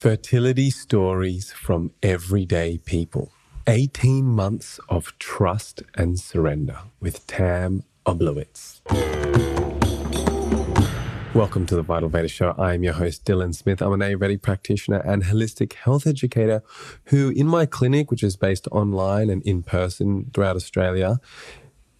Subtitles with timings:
[0.00, 3.32] Fertility stories from everyday people.
[3.66, 8.80] 18 months of trust and surrender with Tam Oblowitz.
[11.34, 12.54] Welcome to the Vital Veda Show.
[12.56, 13.82] I am your host, Dylan Smith.
[13.82, 16.62] I'm an Ayurvedic practitioner and holistic health educator
[17.06, 21.18] who, in my clinic, which is based online and in person throughout Australia,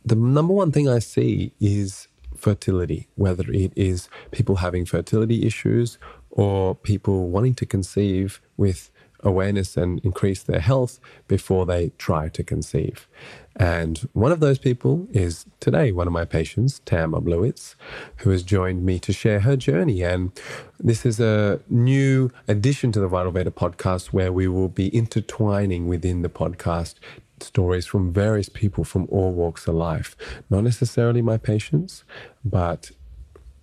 [0.04, 2.06] the number one thing I see is
[2.36, 5.98] fertility, whether it is people having fertility issues
[6.38, 8.92] or people wanting to conceive with
[9.24, 13.08] awareness and increase their health before they try to conceive.
[13.56, 17.74] And one of those people is today one of my patients, Tam Oblowitz,
[18.18, 20.02] who has joined me to share her journey.
[20.02, 20.30] And
[20.78, 25.88] this is a new addition to the Vital Veda podcast where we will be intertwining
[25.88, 26.94] within the podcast
[27.40, 30.16] stories from various people from all walks of life.
[30.50, 32.04] Not necessarily my patients,
[32.44, 32.92] but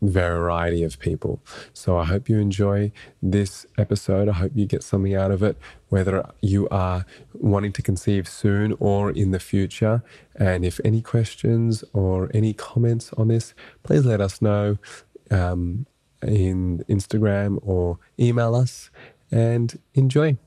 [0.01, 1.39] variety of people.
[1.73, 2.91] So I hope you enjoy
[3.21, 4.29] this episode.
[4.29, 5.57] I hope you get something out of it,
[5.89, 10.03] whether you are wanting to conceive soon or in the future.
[10.35, 13.53] And if any questions or any comments on this,
[13.83, 14.77] please let us know
[15.31, 15.85] um,
[16.21, 18.89] in Instagram or email us
[19.31, 20.37] and enjoy.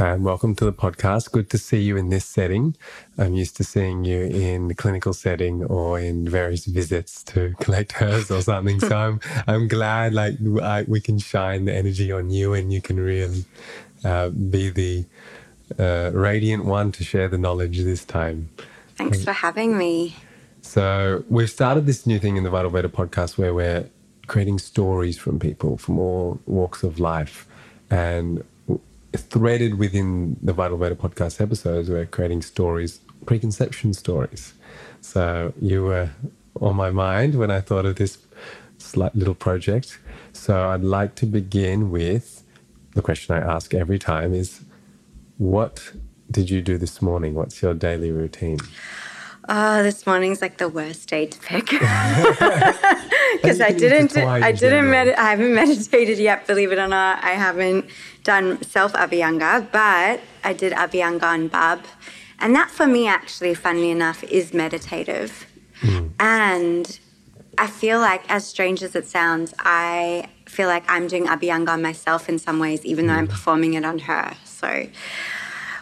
[0.00, 1.30] Tam, welcome to the podcast.
[1.30, 2.74] Good to see you in this setting.
[3.18, 8.00] I'm used to seeing you in the clinical setting or in various visits to collect
[8.00, 8.80] herbs or something.
[8.80, 12.80] so I'm I'm glad like I, we can shine the energy on you and you
[12.80, 13.44] can really
[14.02, 15.04] uh, be the
[15.78, 18.48] uh, radiant one to share the knowledge this time.
[18.96, 20.16] Thanks for having me.
[20.62, 23.90] So we've started this new thing in the Vital Veda podcast where we're
[24.28, 27.46] creating stories from people from all walks of life.
[27.90, 28.42] And
[29.16, 34.54] threaded within the Vital Veda podcast episodes, we're creating stories, preconception stories.
[35.00, 36.10] So you were
[36.60, 38.18] on my mind when I thought of this
[38.78, 39.98] slight little project.
[40.32, 42.44] So I'd like to begin with
[42.94, 44.62] the question I ask every time is
[45.38, 45.92] what
[46.30, 47.34] did you do this morning?
[47.34, 48.58] What's your daily routine?
[49.48, 51.72] Oh, this morning's like the worst day to pick
[53.40, 54.16] because I didn't.
[54.16, 54.90] I didn't.
[54.90, 56.46] Med- I haven't meditated yet.
[56.46, 57.86] Believe it or not, I haven't
[58.24, 61.84] done self Abhyanga, but I did Abhyanga on Bab,
[62.38, 65.46] and that for me, actually, funnily enough, is meditative.
[65.80, 66.12] Mm.
[66.20, 67.00] And
[67.58, 72.28] I feel like, as strange as it sounds, I feel like I'm doing Abhyanga myself
[72.28, 73.08] in some ways, even mm.
[73.08, 73.32] though I'm hmm.
[73.32, 74.34] performing it on her.
[74.44, 74.86] So.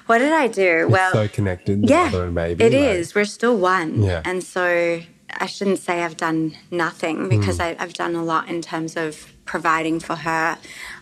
[0.07, 0.85] What did I do?
[0.85, 1.87] It's well, so connected.
[1.87, 2.65] Yeah, maybe.
[2.65, 3.15] It is.
[3.15, 4.03] We're still one.
[4.03, 4.23] Yeah.
[4.25, 5.03] And so
[5.37, 7.79] I shouldn't say I've done nothing because mm.
[7.79, 10.59] I, have done a lot in terms of providing for her.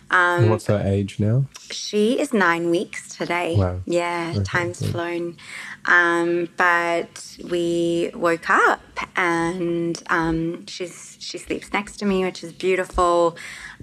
[0.09, 1.45] Um, what's her age now?
[1.69, 3.55] She is nine weeks today.
[3.57, 3.81] Wow.
[3.85, 5.37] Yeah, okay, time's flown.
[5.85, 8.81] Um, but we woke up
[9.15, 13.37] and um, she's she sleeps next to me, which is beautiful.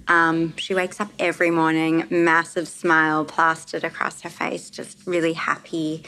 [0.07, 6.03] Um, she wakes up every morning, massive smile plastered across her face, just really happy.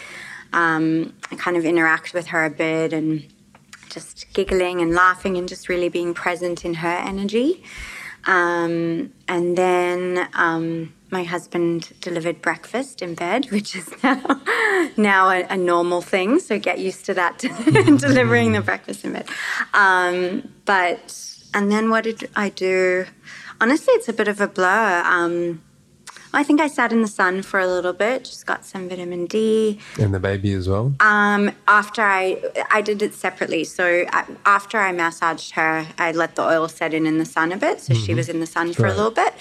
[0.54, 3.28] Um, I kind of interact with her a bit and
[3.90, 7.64] just giggling and laughing and just really being present in her energy.
[8.26, 14.42] Um, and then um, my husband delivered breakfast in bed, which is now
[14.98, 16.40] now a, a normal thing.
[16.40, 17.40] So get used to that,
[18.00, 19.28] delivering the breakfast in bed.
[19.74, 21.24] Um, but
[21.54, 23.06] and then what did I do?
[23.60, 25.02] honestly, it's a bit of a blur.
[26.34, 29.26] I think I sat in the sun for a little bit, just got some vitamin
[29.26, 29.80] D.
[30.00, 30.94] And the baby as well?
[31.00, 33.64] Um, after I, I did it separately.
[33.64, 37.52] So I, after I massaged her, I let the oil set in in the sun
[37.52, 37.80] a bit.
[37.80, 38.04] So mm-hmm.
[38.04, 38.94] she was in the sun for right.
[38.94, 39.34] a little bit.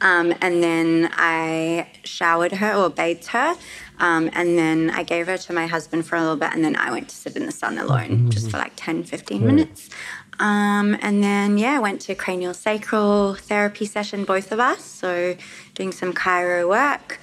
[0.00, 3.56] Um, and then I showered her or bathed her.
[4.00, 6.52] Um, and then I gave her to my husband for a little bit.
[6.52, 8.28] And then I went to sit in the sun alone mm-hmm.
[8.30, 9.46] just for like 10, 15 right.
[9.46, 9.88] minutes.
[10.40, 14.84] Um, and then, yeah, went to cranial sacral therapy session, both of us.
[14.84, 15.36] So,
[15.74, 17.20] doing some chiro work.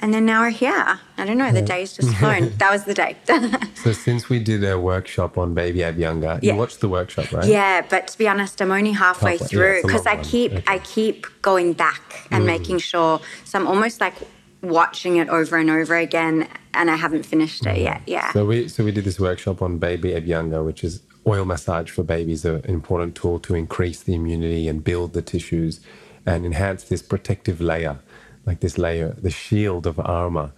[0.00, 1.00] And then now we're here.
[1.16, 2.52] I don't know, the day's just flown.
[2.58, 3.16] that was the day.
[3.74, 6.52] so, since we did a workshop on Baby Abhyanga, yeah.
[6.52, 7.46] you watched the workshop, right?
[7.46, 9.46] Yeah, but to be honest, I'm only halfway, halfway.
[9.46, 10.64] through because yeah, I keep okay.
[10.66, 12.48] I keep going back and mm.
[12.48, 13.20] making sure.
[13.44, 14.14] So, I'm almost like
[14.62, 18.02] watching it over and over again and I haven't finished it yet.
[18.06, 18.32] Yeah.
[18.32, 22.02] So we so we did this workshop on baby Abhyanga, which is oil massage for
[22.02, 25.80] babies are an important tool to increase the immunity and build the tissues
[26.26, 27.98] and enhance this protective layer,
[28.46, 30.52] like this layer, the shield of armor.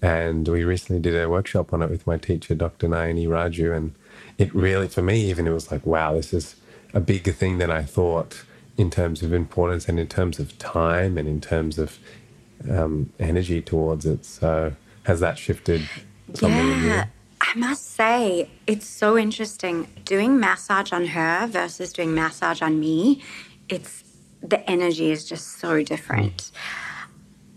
[0.00, 2.88] And we recently did a workshop on it with my teacher, Dr.
[2.88, 3.76] Nayani Raju.
[3.76, 3.94] And
[4.38, 6.56] it really, for me, even, it was like, wow, this is
[6.92, 8.44] a bigger thing than I thought
[8.76, 11.98] in terms of importance and in terms of time and in terms of
[12.70, 14.24] um, energy towards it.
[14.24, 14.74] So,
[15.04, 15.82] has that shifted
[16.34, 17.06] something yeah.
[17.42, 23.20] I must say, it's so interesting doing massage on her versus doing massage on me.
[23.68, 24.04] It's
[24.42, 26.36] the energy is just so different.
[26.36, 26.52] Mm.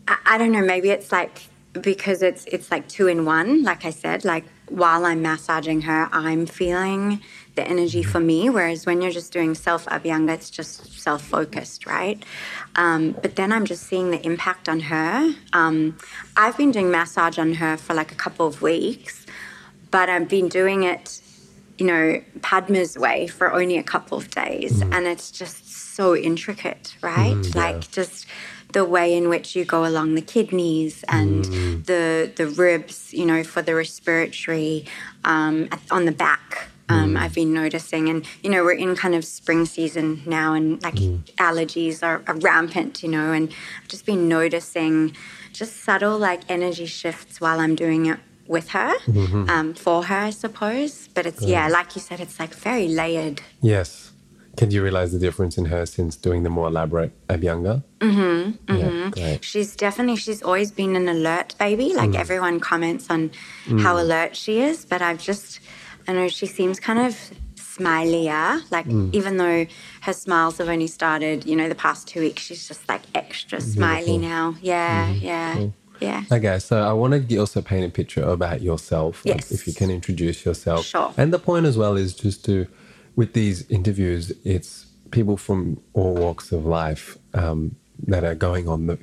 [0.08, 1.44] I, I don't know, maybe it's like
[1.82, 6.10] because it's it's like two in one, like I said, like while I'm massaging her,
[6.12, 7.22] I'm feeling
[7.56, 8.50] the energy for me.
[8.50, 12.24] Whereas when you're just doing self abhyanga, it's just self focused, right?
[12.76, 15.34] Um, but then I'm just seeing the impact on her.
[15.54, 15.98] Um,
[16.36, 19.25] I've been doing massage on her for like a couple of weeks,
[19.96, 21.22] but I've been doing it,
[21.78, 24.84] you know, Padma's way for only a couple of days.
[24.84, 24.94] Mm.
[24.94, 27.38] And it's just so intricate, right?
[27.38, 27.62] Mm, yeah.
[27.62, 28.26] Like just
[28.74, 31.86] the way in which you go along the kidneys and mm.
[31.86, 34.86] the the ribs, you know, for the respiratory
[35.24, 37.20] um, on the back um, mm.
[37.22, 38.10] I've been noticing.
[38.10, 41.24] And, you know, we're in kind of spring season now and like mm.
[41.36, 43.50] allergies are, are, rampant, you know, and
[43.82, 45.16] I've just been noticing
[45.54, 49.50] just subtle like energy shifts while I'm doing it with her, mm-hmm.
[49.50, 51.10] um, for her, I suppose.
[51.14, 53.42] But it's, yeah, like you said, it's like very layered.
[53.62, 54.12] Yes.
[54.58, 57.84] Can you realize the difference in her since doing the more elaborate Abhyanga?
[58.00, 59.20] Mm-hmm, mm-hmm.
[59.20, 61.94] Yeah, she's definitely, she's always been an alert baby.
[61.94, 62.20] Like mm.
[62.20, 63.32] everyone comments on
[63.66, 63.82] mm.
[63.82, 65.60] how alert she is, but I've just,
[66.08, 67.18] I know she seems kind of
[67.56, 68.62] smilier.
[68.72, 69.14] Like mm.
[69.14, 69.66] even though
[70.02, 73.60] her smiles have only started, you know, the past two weeks, she's just like extra
[73.60, 74.56] smiley now.
[74.62, 75.22] Yeah, mm.
[75.22, 75.56] yeah.
[75.56, 75.74] Cool.
[76.00, 76.24] Yeah.
[76.32, 79.26] Okay, so I want to also paint a picture about yourself.
[79.26, 79.52] Like yes.
[79.52, 80.86] If you can introduce yourself.
[80.86, 81.14] Sure.
[81.18, 82.68] And the point as well is just to,
[83.16, 87.76] with these interviews, it's people from all walks of life um,
[88.08, 88.98] that are going on the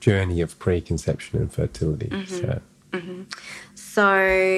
[0.00, 2.08] journey of preconception and fertility.
[2.08, 2.34] Mm-hmm.
[2.34, 2.60] So.
[2.92, 3.22] Mm-hmm.
[3.94, 4.12] So,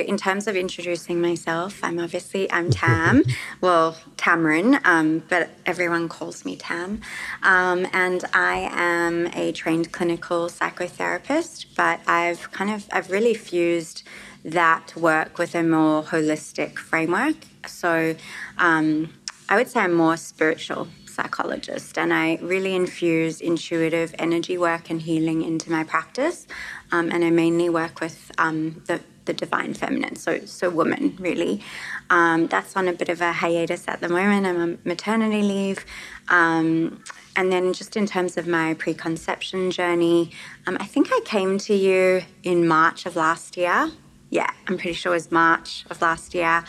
[0.08, 3.22] in terms of introducing myself, I'm obviously I'm Tam,
[3.60, 7.02] well Tamrin, um, but everyone calls me Tam,
[7.42, 11.66] um, and I am a trained clinical psychotherapist.
[11.76, 14.04] But I've kind of I've really fused
[14.42, 17.36] that work with a more holistic framework.
[17.66, 18.16] So,
[18.56, 19.12] um,
[19.50, 25.02] I would say I'm more spiritual psychologist, and I really infuse intuitive energy work and
[25.02, 26.46] healing into my practice.
[26.90, 31.62] Um, and I mainly work with um, the the divine feminine, so so woman really.
[32.11, 34.46] Um, that's on a bit of a hiatus at the moment.
[34.46, 35.84] I'm on maternity leave.
[36.28, 37.02] Um,
[37.37, 40.31] and then just in terms of my preconception journey,
[40.67, 43.90] um, I think I came to you in March of last year.
[44.31, 46.64] Yeah, I'm pretty sure it was March of last year.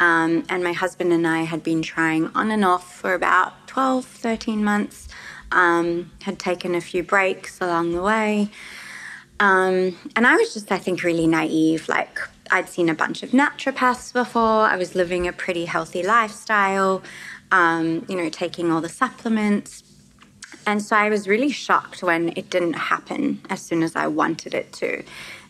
[0.00, 4.04] Um, and my husband and I had been trying on and off for about 12,
[4.04, 5.08] 13 months,
[5.52, 8.50] um, had taken a few breaks along the way.
[9.40, 11.88] Um, and I was just, I think, really naive.
[11.88, 12.18] Like,
[12.50, 14.62] I'd seen a bunch of naturopaths before.
[14.62, 17.02] I was living a pretty healthy lifestyle,
[17.52, 19.82] um, you know, taking all the supplements.
[20.66, 24.54] And so I was really shocked when it didn't happen as soon as I wanted
[24.54, 25.02] it to.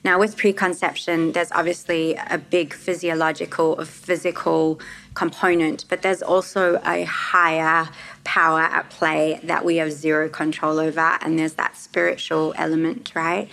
[0.04, 4.80] Now, with preconception, there's obviously a big physiological or physical
[5.14, 7.88] component, but there's also a higher
[8.28, 13.48] power at play that we have zero control over, and there's that spiritual element, right?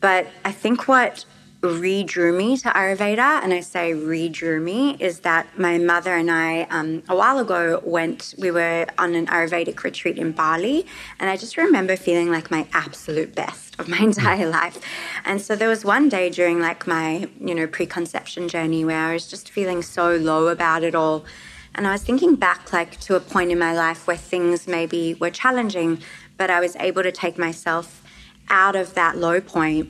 [0.00, 1.26] But I think what
[1.60, 6.62] redrew me to Ayurveda, and I say redrew me, is that my mother and I,
[6.70, 10.86] um, a while ago, went, we were on an Ayurvedic retreat in Bali,
[11.18, 14.78] and I just remember feeling like my absolute best of my entire life.
[15.26, 19.12] And so there was one day during like my, you know, preconception journey where I
[19.12, 21.26] was just feeling so low about it all.
[21.74, 25.14] And I was thinking back like to a point in my life where things maybe
[25.14, 26.00] were challenging,
[26.36, 28.02] but I was able to take myself
[28.50, 29.88] out of that low point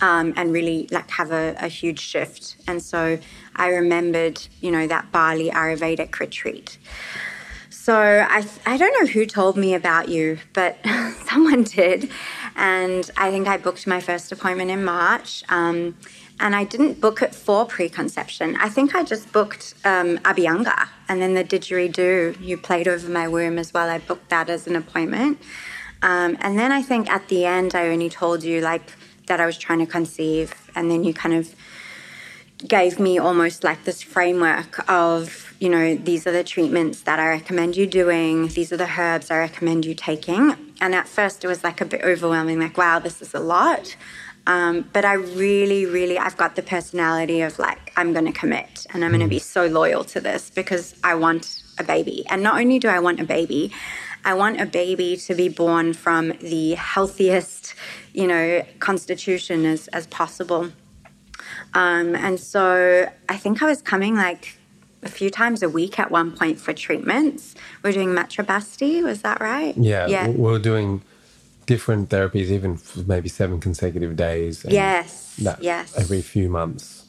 [0.00, 2.56] um, and really like have a, a, huge shift.
[2.66, 3.18] And so
[3.54, 6.78] I remembered, you know, that Bali Ayurvedic retreat.
[7.70, 10.76] So I, I don't know who told me about you, but
[11.28, 12.10] someone did.
[12.56, 15.44] And I think I booked my first appointment in March.
[15.48, 15.96] Um,
[16.38, 18.56] and I didn't book it for preconception.
[18.56, 23.58] I think I just booked um, and then the didgeridoo you played over my womb
[23.58, 23.88] as well.
[23.88, 25.38] I booked that as an appointment.
[26.02, 28.82] Um, and then I think at the end, I only told you like
[29.26, 30.54] that I was trying to conceive.
[30.74, 31.54] And then you kind of
[32.66, 37.28] gave me almost like this framework of, you know, these are the treatments that I
[37.28, 40.54] recommend you doing, these are the herbs I recommend you taking.
[40.80, 43.96] And at first it was like a bit overwhelming, like, wow, this is a lot.
[44.46, 48.86] Um, but I really, really, I've got the personality of like, I'm going to commit
[48.92, 52.24] and I'm going to be so loyal to this because I want a baby.
[52.28, 53.72] And not only do I want a baby,
[54.24, 57.74] I want a baby to be born from the healthiest,
[58.12, 60.70] you know, constitution as, as possible.
[61.74, 64.58] Um, and so I think I was coming like
[65.02, 67.54] a few times a week at one point for treatments.
[67.82, 69.76] We're doing Matrabasti, was that right?
[69.76, 70.28] Yeah, yeah.
[70.28, 71.02] we're doing
[71.66, 74.64] different therapies, even for maybe seven consecutive days.
[74.68, 75.96] yes, yes.
[75.96, 77.06] Every few months.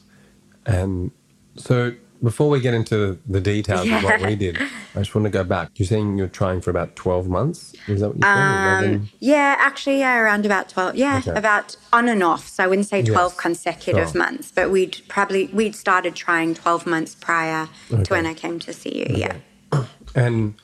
[0.66, 1.10] And
[1.56, 3.98] so before we get into the details yeah.
[3.98, 4.58] of what we did,
[4.94, 5.70] I just want to go back.
[5.76, 7.74] You're saying you're trying for about 12 months?
[7.86, 8.94] Is that what you're saying?
[8.96, 10.96] Um, yeah, actually, yeah, around about 12.
[10.96, 11.38] Yeah, okay.
[11.38, 12.48] about on and off.
[12.48, 13.40] So I wouldn't say 12 yes.
[13.40, 18.02] consecutive months, but we'd probably, we'd started trying 12 months prior okay.
[18.02, 19.04] to when I came to see you.
[19.04, 19.40] Okay.
[19.72, 19.84] Yeah.
[20.14, 20.54] And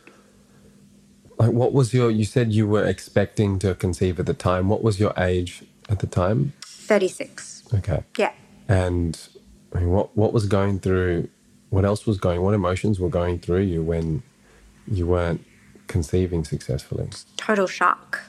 [1.39, 4.69] like, what was your, you said you were expecting to conceive at the time.
[4.69, 6.53] What was your age at the time?
[6.63, 7.65] 36.
[7.75, 8.05] Okay.
[8.17, 8.33] Yeah.
[8.69, 9.19] And
[9.75, 11.29] I mean, what, what was going through
[11.75, 14.23] what else was going what emotions were going through you when
[14.87, 15.45] you weren't
[15.89, 18.23] conceiving successfully total shock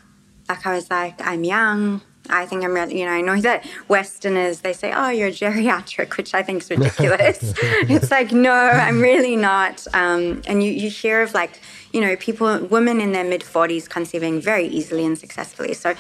[0.50, 3.66] like i was like i'm young i think i'm really you know i know that
[3.88, 7.54] westerners they say oh you're geriatric which i think is ridiculous
[7.88, 11.62] it's like no i'm really not um, and you, you hear of like
[11.96, 15.96] you know people women in their mid 40s conceiving very easily and successfully so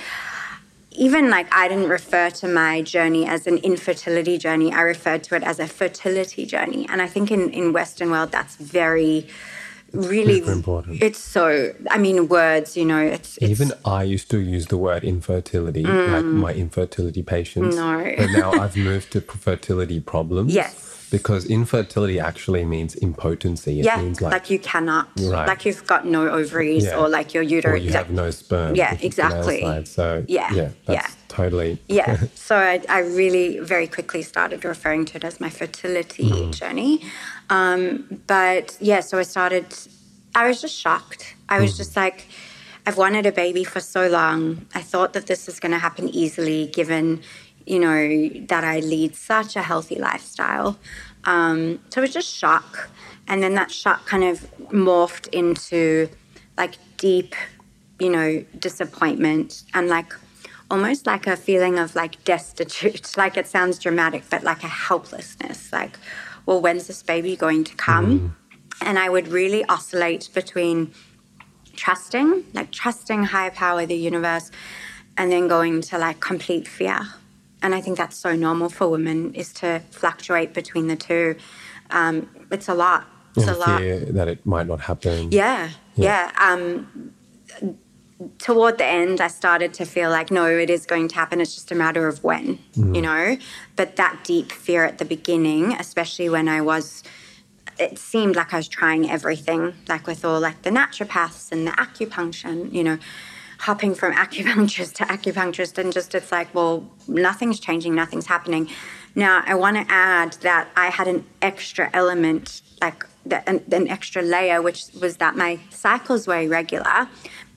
[0.98, 4.72] even like I didn't refer to my journey as an infertility journey.
[4.74, 6.88] I referred to it as a fertility journey.
[6.90, 9.28] And I think in, in Western world that's very
[9.92, 11.04] really Super important.
[11.04, 14.78] It's so I mean words, you know, it's, it's even I used to use the
[14.78, 17.76] word infertility, mm, like my infertility patients.
[17.76, 18.14] No.
[18.18, 20.54] but now I've moved to fertility problems.
[20.54, 23.80] Yes because infertility actually means impotency.
[23.80, 25.48] It yeah, means like, like you cannot, right.
[25.48, 26.98] like you've got no ovaries yeah.
[26.98, 27.74] or like your uterus.
[27.74, 28.76] Or you have no sperm.
[28.76, 29.86] Yeah, exactly.
[29.86, 31.08] So yeah, yeah, yeah.
[31.28, 31.80] totally.
[31.88, 32.24] yeah.
[32.36, 36.54] So I, I, really very quickly started referring to it as my fertility mm.
[36.54, 37.02] journey.
[37.50, 39.66] Um, but yeah, so I started.
[40.36, 41.36] I was just shocked.
[41.50, 41.78] I was mm.
[41.78, 42.28] just like.
[42.88, 44.68] I've wanted a baby for so long.
[44.76, 47.24] I thought that this was going to happen easily given,
[47.66, 50.78] you know, that I lead such a healthy lifestyle.
[51.24, 52.90] Um, so it was just shock.
[53.28, 56.10] And then that shock kind of morphed into
[56.58, 57.34] like deep,
[58.00, 60.14] you know, disappointment and like
[60.70, 63.18] almost like a feeling of like destitute.
[63.18, 65.74] like it sounds dramatic, but like a helplessness.
[65.74, 65.98] Like,
[66.46, 68.20] well, when's this baby going to come?
[68.20, 68.32] Mm.
[68.82, 70.94] And I would really oscillate between
[71.76, 74.52] trusting, like trusting higher power, the universe,
[75.18, 77.08] and then going to like complete fear
[77.66, 81.36] and I think that's so normal for women is to fluctuate between the two.
[81.90, 83.08] Um, it's a lot.
[83.36, 83.82] It's a lot.
[84.14, 85.32] that it might not happen.
[85.32, 86.32] Yeah, yeah.
[86.32, 86.52] yeah.
[86.52, 87.12] Um,
[88.38, 91.42] toward the end, I started to feel like, no, it is going to happen.
[91.42, 92.96] It's just a matter of when, mm.
[92.96, 93.36] you know?
[93.76, 97.04] But that deep fear at the beginning, especially when I was,
[97.80, 101.72] it seemed like I was trying everything, like with all like the naturopaths and the
[101.72, 103.00] acupuncture, and, you know,
[103.60, 108.70] hopping from acupuncturist to acupuncturist and just it's like, well, nothing's changing, nothing's happening.
[109.16, 113.88] Now, I want to add that I had an extra element, like the, an, an
[113.88, 117.08] extra layer, which was that my cycles were irregular,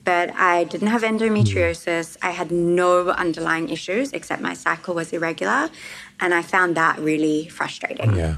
[0.05, 2.17] but I didn't have endometriosis.
[2.21, 5.69] I had no underlying issues except my cycle was irregular.
[6.21, 8.15] And I found that really frustrating.
[8.15, 8.37] Yeah.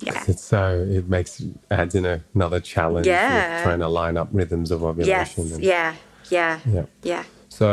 [0.00, 0.24] Yeah.
[0.26, 3.06] It's so it makes adds in another challenge.
[3.06, 3.62] Yeah.
[3.62, 5.46] Trying to line up rhythms of ovulation.
[5.46, 5.54] Yes.
[5.54, 5.94] And, yeah.
[6.34, 6.60] Yeah.
[6.76, 6.86] Yeah.
[7.02, 7.24] Yeah.
[7.48, 7.68] So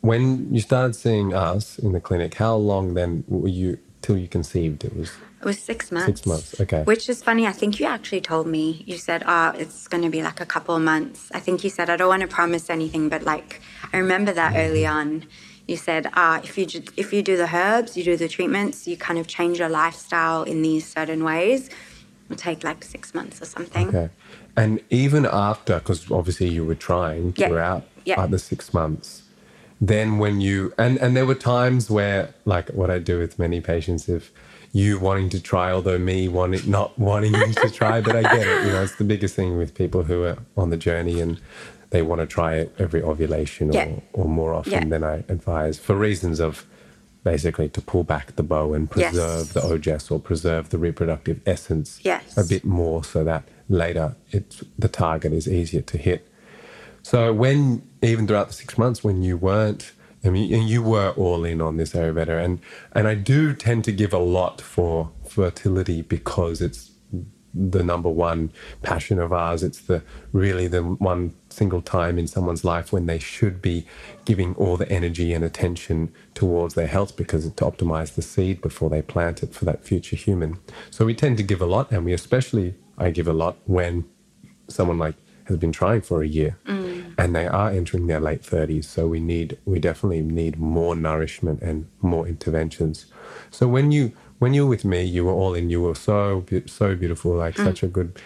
[0.00, 4.28] when you started seeing us in the clinic, how long then were you till you
[4.28, 4.84] conceived?
[4.84, 6.06] It was it was six months.
[6.06, 6.82] Six months, okay.
[6.82, 7.46] Which is funny.
[7.46, 8.64] I think you actually told me.
[8.86, 11.70] You said, "Oh, it's going to be like a couple of months." I think you
[11.70, 13.60] said, "I don't want to promise anything," but like
[13.92, 14.64] I remember that mm-hmm.
[14.64, 15.08] early on.
[15.66, 18.96] You said, "Ah, if you if you do the herbs, you do the treatments, you
[19.08, 21.70] kind of change your lifestyle in these certain ways."
[22.26, 23.88] It'll take like six months or something.
[23.88, 24.08] Okay.
[24.56, 28.26] And even after, because obviously you were trying throughout yeah.
[28.26, 29.22] the six months,
[29.80, 33.60] then when you and and there were times where like what I do with many
[33.60, 34.32] patients, if
[34.72, 38.46] you wanting to try, although me wanting not wanting you to try, but I get
[38.46, 38.66] it.
[38.66, 41.40] You know, it's the biggest thing with people who are on the journey and
[41.90, 43.86] they want to try it every ovulation yeah.
[43.86, 44.84] or, or more often yeah.
[44.84, 46.66] than I advise for reasons of
[47.24, 49.52] basically to pull back the bow and preserve yes.
[49.52, 52.36] the ojas or preserve the reproductive essence yes.
[52.36, 56.26] a bit more so that later it's the target is easier to hit.
[57.02, 59.92] So when even throughout the six months when you weren't
[60.24, 62.60] I mean, you were all in on this Ayurveda, and
[62.92, 66.90] and I do tend to give a lot for fertility because it's
[67.52, 68.52] the number one
[68.82, 69.62] passion of ours.
[69.62, 70.02] It's the
[70.32, 73.86] really the one single time in someone's life when they should be
[74.24, 78.90] giving all the energy and attention towards their health because to optimize the seed before
[78.90, 80.58] they plant it for that future human.
[80.90, 84.04] So we tend to give a lot, and we especially I give a lot when
[84.68, 85.14] someone like
[85.50, 87.14] has been trying for a year mm.
[87.18, 91.60] and they are entering their late 30s so we need we definitely need more nourishment
[91.60, 93.06] and more interventions
[93.50, 96.44] so when you when you were with me you were all in you were so
[96.66, 97.64] so beautiful like mm.
[97.64, 98.18] such a good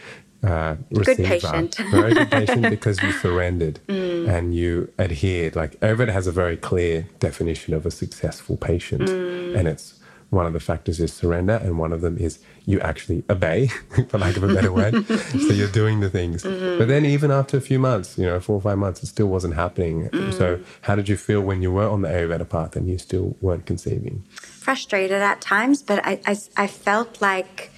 [0.45, 1.75] uh, receiver, good patient.
[1.91, 4.29] very good patient because you surrendered mm.
[4.29, 5.57] and you adhered.
[5.57, 9.57] Like Ayurveda has a very clear definition of a successful patient, mm.
[9.57, 9.95] and it's
[10.31, 13.67] one of the factors is surrender, and one of them is you actually obey,
[14.09, 15.07] for lack of a better word.
[15.07, 16.43] so you're doing the things.
[16.43, 16.79] Mm-hmm.
[16.79, 19.27] But then, even after a few months, you know, four or five months, it still
[19.27, 20.09] wasn't happening.
[20.11, 20.33] Mm.
[20.33, 23.37] So, how did you feel when you were on the Ayurveda path and you still
[23.41, 24.25] weren't conceiving?
[24.41, 27.71] Frustrated at times, but I, I, I felt like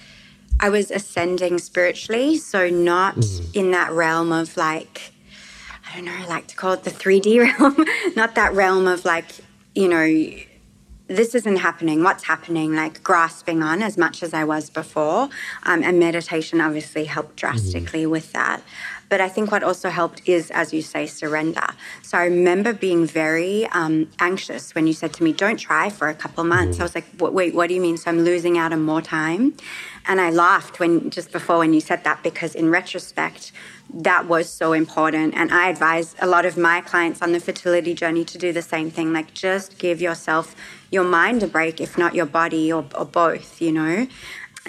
[0.59, 2.37] I was ascending spiritually.
[2.37, 3.55] So, not mm.
[3.55, 5.11] in that realm of like,
[5.89, 7.85] I don't know, I like to call it the 3D realm,
[8.15, 9.25] not that realm of like,
[9.75, 10.05] you know,
[11.07, 12.03] this isn't happening.
[12.03, 12.75] What's happening?
[12.75, 15.29] Like grasping on as much as I was before.
[15.63, 18.11] Um, and meditation obviously helped drastically mm.
[18.11, 18.61] with that.
[19.09, 21.65] But I think what also helped is, as you say, surrender.
[22.01, 26.09] So I remember being very um, anxious when you said to me, don't try for
[26.09, 26.77] a couple months.
[26.77, 26.81] Mm.
[26.81, 27.95] I was like, wait, what do you mean?
[27.95, 29.55] So I'm losing out on more time?
[30.07, 33.51] And I laughed when just before when you said that because in retrospect,
[33.93, 35.33] that was so important.
[35.35, 38.61] And I advise a lot of my clients on the fertility journey to do the
[38.61, 39.13] same thing.
[39.13, 40.55] Like, just give yourself
[40.91, 44.07] your mind a break, if not your body or, or both, you know?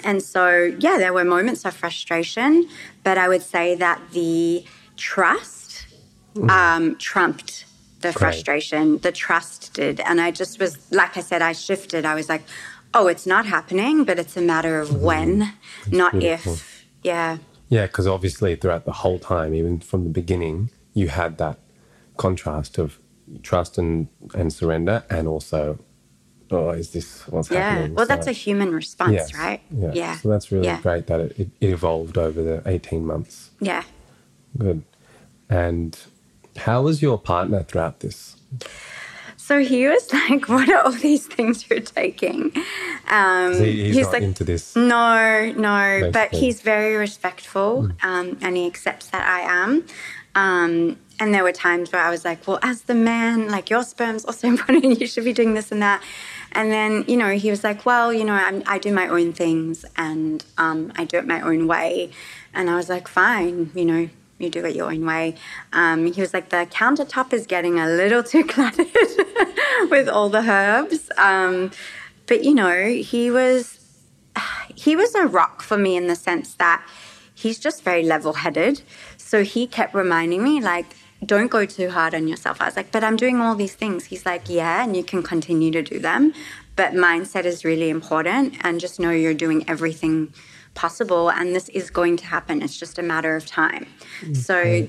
[0.03, 2.69] And so, yeah, there were moments of frustration,
[3.03, 4.63] but I would say that the
[4.95, 5.87] trust
[6.35, 6.49] mm-hmm.
[6.49, 7.65] um, trumped
[8.01, 8.97] the frustration.
[8.99, 9.99] The trust did.
[9.99, 12.05] And I just was, like I said, I shifted.
[12.05, 12.43] I was like,
[12.93, 15.03] oh, it's not happening, but it's a matter of mm-hmm.
[15.03, 15.53] when,
[15.89, 16.53] not beautiful.
[16.53, 16.85] if.
[17.03, 17.37] Yeah.
[17.69, 21.59] Yeah, because obviously throughout the whole time, even from the beginning, you had that
[22.17, 22.99] contrast of
[23.43, 25.77] trust and, and surrender and also
[26.51, 27.69] oh, is this what's yeah.
[27.69, 27.95] happening?
[27.95, 29.61] Well, so, that's a human response, yes, right?
[29.71, 29.91] Yeah.
[29.93, 30.17] yeah.
[30.17, 30.81] So that's really yeah.
[30.81, 33.51] great that it, it, evolved over the 18 months.
[33.59, 33.83] Yeah.
[34.57, 34.83] Good.
[35.49, 35.97] And
[36.57, 38.35] how was your partner throughout this?
[39.49, 42.51] So he was like, "What are all these things you're taking?"
[43.07, 44.75] Um, he, he's, he's like, into this.
[44.75, 46.11] No, no, basically.
[46.11, 48.03] but he's very respectful, mm.
[48.03, 49.85] um, and he accepts that I am.
[50.35, 53.81] Um, and there were times where I was like, "Well, as the man, like your
[53.81, 55.01] sperm's also important.
[55.01, 56.03] You should be doing this and that."
[56.51, 59.33] And then, you know, he was like, "Well, you know, I'm, i do my own
[59.33, 62.11] things, and um, I do it my own way."
[62.53, 65.35] And I was like, "Fine, you know, you do it your own way.
[65.73, 68.87] Um, he was like, the countertop is getting a little too cluttered
[69.91, 71.11] with all the herbs.
[71.17, 71.71] Um,
[72.25, 73.79] but you know, he was
[74.75, 76.85] he was a rock for me in the sense that
[77.35, 78.81] he's just very level-headed.
[79.17, 80.85] So he kept reminding me, like,
[81.25, 82.61] don't go too hard on yourself.
[82.61, 84.05] I was like, but I'm doing all these things.
[84.05, 86.33] He's like, yeah, and you can continue to do them.
[86.75, 90.33] But mindset is really important, and just know you're doing everything
[90.73, 92.61] possible and this is going to happen.
[92.61, 93.87] It's just a matter of time.
[94.21, 94.33] Mm-hmm.
[94.33, 94.87] so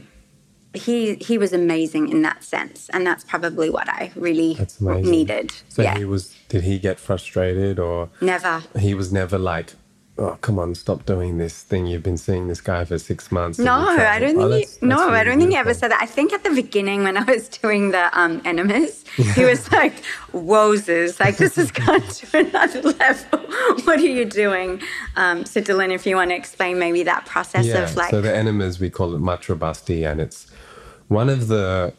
[0.73, 5.53] he he was amazing in that sense and that's probably what i really needed.
[5.69, 5.99] So yeah.
[5.99, 8.63] he was did he get frustrated or never.
[8.79, 9.73] he was never like
[10.19, 11.87] oh come on stop doing this thing.
[11.87, 14.81] You've been seeing this guy for six months no i don't think oh, that's, he,
[14.81, 16.03] that's no really i don't think he ever said that.
[16.03, 19.95] I think at the beginning when i was doing the um, enemas he was like
[20.33, 23.39] wozes like this has gone to another level.
[23.85, 24.83] What are you doing?
[25.17, 28.21] Um, so dylan if you want to explain maybe that process yeah, of like so
[28.21, 30.51] the enemas we call it matra basti and it's
[31.09, 31.93] one of the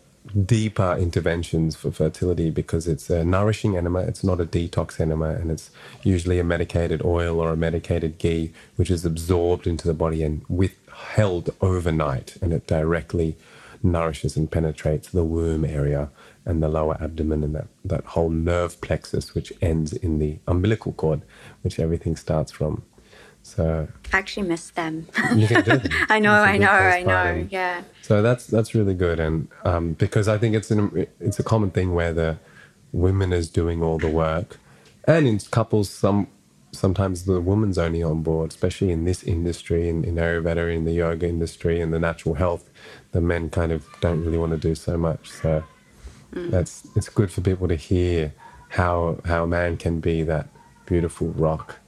[0.46, 4.00] deeper interventions for fertility because it's a nourishing enema.
[4.00, 5.72] It's not a detox enema, and it's
[6.04, 10.44] usually a medicated oil or a medicated ghee, which is absorbed into the body and
[10.48, 13.36] withheld overnight, and it directly
[13.84, 16.10] nourishes and penetrates the womb area
[16.46, 20.94] and the lower abdomen and that, that whole nerve plexus, which ends in the umbilical
[20.94, 21.22] cord,
[21.62, 22.84] which everything starts from.
[23.44, 25.08] So I actually miss them.
[25.36, 25.92] You can do them.
[26.10, 27.48] I know, I know, I know.
[27.50, 27.84] Yeah.
[28.02, 31.72] So that's that's really good, and um, because I think it's an it's a common
[31.72, 32.38] thing where the
[32.92, 34.58] women is doing all the work,
[35.06, 36.28] and in couples, some
[36.72, 40.94] sometimes the woman's only on board, especially in this industry, in, in Ayurveda, in the
[40.94, 42.70] yoga industry, in the natural health,
[43.12, 45.30] the men kind of don't really want to do so much.
[45.30, 45.64] So
[46.34, 46.50] mm.
[46.50, 48.34] that's it's good for people to hear
[48.70, 50.48] how how a man can be that
[50.86, 51.81] beautiful rock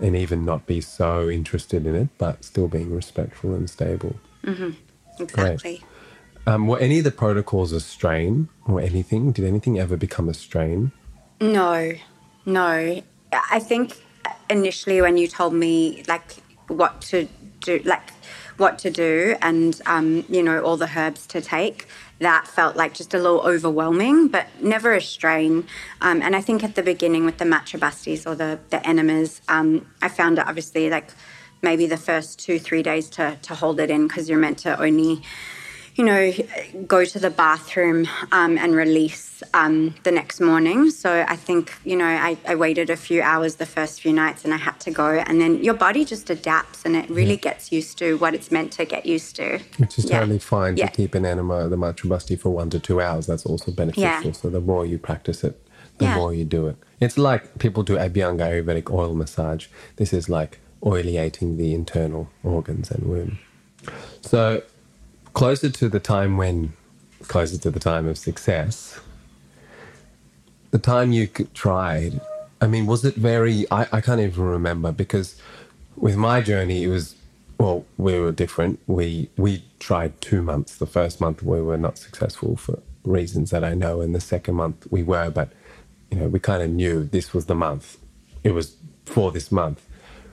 [0.00, 4.16] and even not be so interested in it, but still being respectful and stable.
[4.44, 4.70] Mm-hmm.
[5.22, 5.82] Exactly.
[6.46, 9.32] Um, were any of the protocols a strain or anything?
[9.32, 10.92] Did anything ever become a strain?
[11.40, 11.92] No,
[12.46, 13.02] no.
[13.32, 13.96] I think
[14.48, 16.32] initially when you told me like
[16.68, 17.28] what to
[17.60, 18.10] do, like
[18.60, 21.88] what to do, and um, you know all the herbs to take,
[22.20, 25.66] that felt like just a little overwhelming, but never a strain.
[26.00, 29.90] Um, and I think at the beginning with the matrabastis or the, the enemas, um,
[30.02, 31.08] I found it obviously like
[31.62, 34.78] maybe the first two, three days to, to hold it in because you're meant to
[34.80, 35.22] only
[36.00, 36.32] you know,
[36.86, 40.88] go to the bathroom um, and release um, the next morning.
[40.88, 44.42] So I think, you know, I, I, waited a few hours the first few nights
[44.42, 45.18] and I had to go.
[45.18, 47.48] And then your body just adapts and it really yeah.
[47.48, 49.60] gets used to what it's meant to get used to.
[49.76, 50.20] Which is yeah.
[50.20, 50.86] totally fine yeah.
[50.86, 53.26] to keep an enema, the matrabasti, for one to two hours.
[53.26, 54.32] That's also beneficial.
[54.32, 55.60] So the more you practice it,
[55.98, 56.76] the more you do it.
[56.98, 59.66] It's like people do Abhyanga Ayurvedic oil massage.
[59.96, 63.38] This is like oilating the internal organs and womb.
[64.22, 64.62] So,
[65.32, 66.72] closer to the time when,
[67.28, 69.00] closer to the time of success,
[70.70, 72.20] the time you tried,
[72.60, 75.40] I mean, was it very, I, I can't even remember because
[75.96, 77.16] with my journey, it was,
[77.58, 78.80] well, we were different.
[78.86, 80.76] We, we tried two months.
[80.76, 84.00] The first month we were not successful for reasons that I know.
[84.00, 85.52] And the second month we were, but,
[86.10, 87.98] you know, we kind of knew this was the month.
[88.44, 89.86] It was for this month.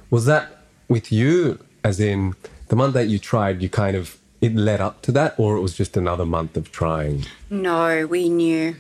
[0.09, 2.35] Was that with you, as in
[2.67, 5.61] the month that you tried, you kind of, it led up to that, or it
[5.61, 7.25] was just another month of trying?
[7.49, 8.75] No, we knew.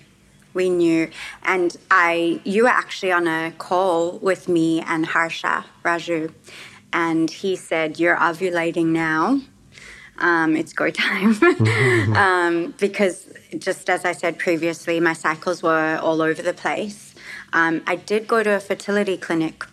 [0.53, 1.09] We knew.
[1.43, 6.33] And I you were actually on a call with me and Harsha Raju.
[6.93, 9.41] And he said, You're ovulating now.
[10.19, 11.35] Um, it's go time.
[12.15, 17.13] um, because just as I said previously, my cycles were all over the place.
[17.53, 19.63] Um, I did go to a fertility clinic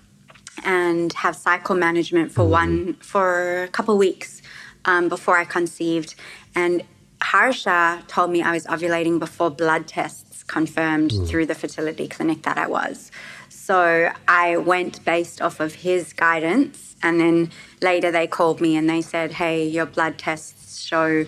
[0.64, 4.42] and have cycle management for one for a couple weeks
[4.84, 6.14] um, before I conceived.
[6.54, 6.82] And
[7.22, 12.58] Harsha told me I was ovulating before blood tests confirmed through the fertility clinic that
[12.58, 13.10] I was.
[13.48, 18.88] So I went based off of his guidance, and then later they called me and
[18.90, 21.24] they said, "Hey, your blood tests show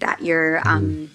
[0.00, 1.10] that you're." Um,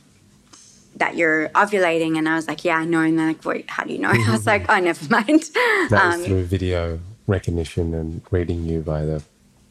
[0.97, 3.83] that you're ovulating, and I was like, "Yeah, I know." And they're like, "Wait, how
[3.85, 5.49] do you know?" I was like, "Oh, never mind."
[5.89, 9.23] That Um, was through video recognition and reading you by the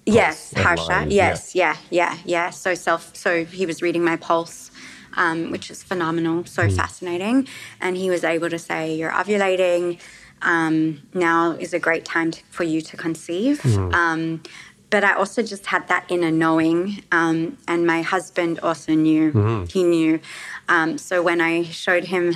[0.07, 1.07] Yes, Harsha.
[1.09, 2.51] Yes, yeah, yeah, yeah.
[2.51, 3.15] So self.
[3.17, 4.71] So he was reading my pulse,
[5.17, 6.45] um, which is phenomenal.
[6.47, 6.77] So Mm.
[6.77, 7.49] fascinating,
[7.81, 9.99] and he was able to say you're ovulating.
[10.43, 13.61] Um, now is a great time to, for you to conceive.
[13.61, 13.93] Mm.
[13.95, 14.43] Um,
[14.89, 19.33] but I also just had that inner knowing, um, and my husband also knew.
[19.33, 19.65] Mm-hmm.
[19.67, 20.19] He knew.
[20.69, 22.35] Um, so when I showed him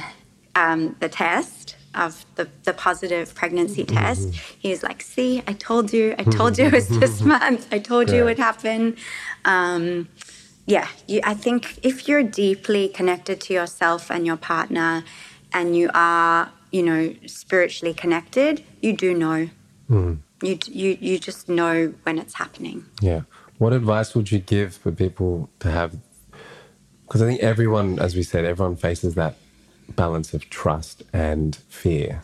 [0.54, 3.96] um, the test of the, the positive pregnancy Mm-hmm.
[3.96, 4.28] test,
[4.58, 6.14] he was like, "See, I told you.
[6.18, 7.66] I told you it was this month.
[7.72, 8.96] I told you it would happen."
[9.44, 10.08] Um,
[10.66, 15.04] yeah, you, I think if you're deeply connected to yourself and your partner,
[15.52, 19.48] and you are, you know, spiritually connected, you do know.
[20.42, 22.84] You, you you just know when it's happening.
[23.00, 23.22] Yeah.
[23.58, 25.96] What advice would you give for people to have?
[27.06, 29.36] Because I think everyone, as we said, everyone faces that
[29.88, 32.22] balance of trust and fear.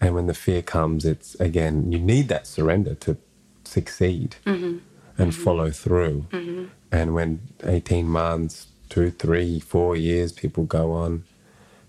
[0.00, 3.16] And when the fear comes, it's again, you need that surrender to
[3.64, 4.78] succeed mm-hmm.
[5.18, 5.42] and mm-hmm.
[5.42, 6.26] follow through.
[6.30, 6.66] Mm-hmm.
[6.90, 11.24] And when 18 months, two, three, four years, people go on.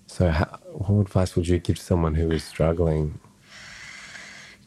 [0.08, 3.20] So, how, what advice would you give someone who is struggling?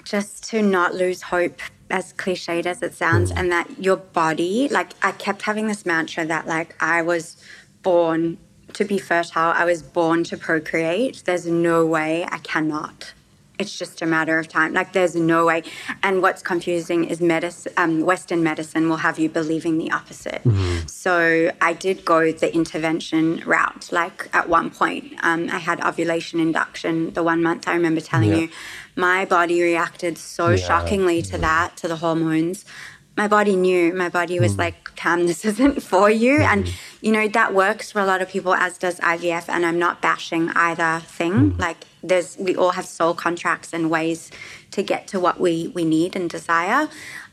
[0.05, 3.37] just to not lose hope as cliched as it sounds mm.
[3.39, 7.37] and that your body like i kept having this mantra that like i was
[7.83, 8.39] born
[8.75, 11.23] to be fertile i was born to procreate.
[11.25, 13.13] There's no way i cannot.
[13.59, 14.73] It's just a matter of time.
[14.73, 15.63] Like there's no way.
[16.03, 20.43] And what's confusing is medicine um, western medicine will have you believing the opposite.
[20.87, 25.05] So i did go the intervention route like at one point.
[25.23, 27.69] Um, i had ovulation induction the one month.
[27.69, 28.37] I remember telling Yeah.
[28.41, 28.49] you
[28.97, 32.65] my body reacted so Yeah, shockingly to that, to the hormones.
[33.17, 33.93] My body knew.
[33.93, 34.59] My body was mm.
[34.59, 36.39] like, Tam, this isn't for you.
[36.41, 37.07] And, mm-hmm.
[37.07, 39.49] you know, that works for a lot of people, as does IVF.
[39.49, 41.53] And I'm not bashing either thing.
[41.53, 41.59] Mm.
[41.59, 44.31] Like, there's, we all have soul contracts and ways
[44.73, 46.89] to get to what we, we need and desire.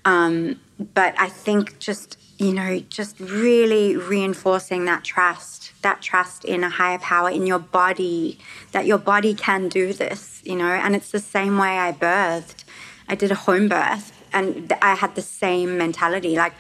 [0.05, 0.59] Um,
[0.93, 6.69] but I think just, you know, just really reinforcing that trust, that trust in a
[6.69, 8.39] higher power, in your body,
[8.71, 10.71] that your body can do this, you know.
[10.71, 12.63] And it's the same way I birthed.
[13.07, 16.35] I did a home birth and I had the same mentality.
[16.35, 16.53] Like,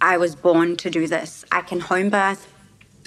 [0.00, 1.44] I was born to do this.
[1.50, 2.52] I can home birth,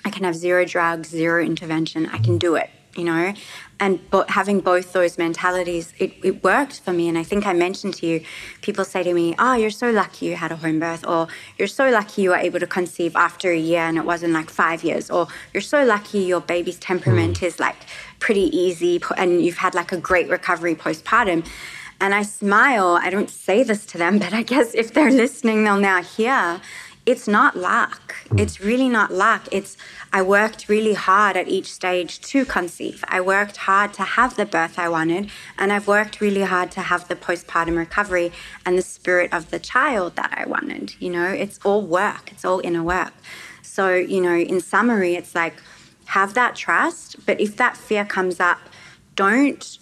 [0.05, 2.05] I can have zero drugs, zero intervention.
[2.07, 3.33] I can do it, you know?
[3.81, 7.07] And but having both those mentalities, it, it worked for me.
[7.07, 8.23] And I think I mentioned to you,
[8.61, 11.67] people say to me, Oh, you're so lucky you had a home birth, or you're
[11.67, 14.83] so lucky you were able to conceive after a year and it wasn't like five
[14.83, 17.45] years, or you're so lucky your baby's temperament hmm.
[17.45, 17.77] is like
[18.19, 21.45] pretty easy and you've had like a great recovery postpartum.
[22.01, 22.99] And I smile.
[23.01, 26.61] I don't say this to them, but I guess if they're listening, they'll now hear
[27.09, 28.13] it's not luck.
[28.27, 28.37] Hmm.
[28.37, 29.47] It's really not luck.
[29.51, 29.77] It's
[30.13, 33.03] I worked really hard at each stage to conceive.
[33.07, 36.81] I worked hard to have the birth I wanted, and I've worked really hard to
[36.81, 38.31] have the postpartum recovery
[38.65, 40.95] and the spirit of the child that I wanted.
[40.99, 42.31] You know, it's all work.
[42.31, 43.13] It's all inner work.
[43.63, 45.55] So, you know, in summary, it's like
[46.05, 48.59] have that trust, but if that fear comes up,
[49.15, 49.77] don't,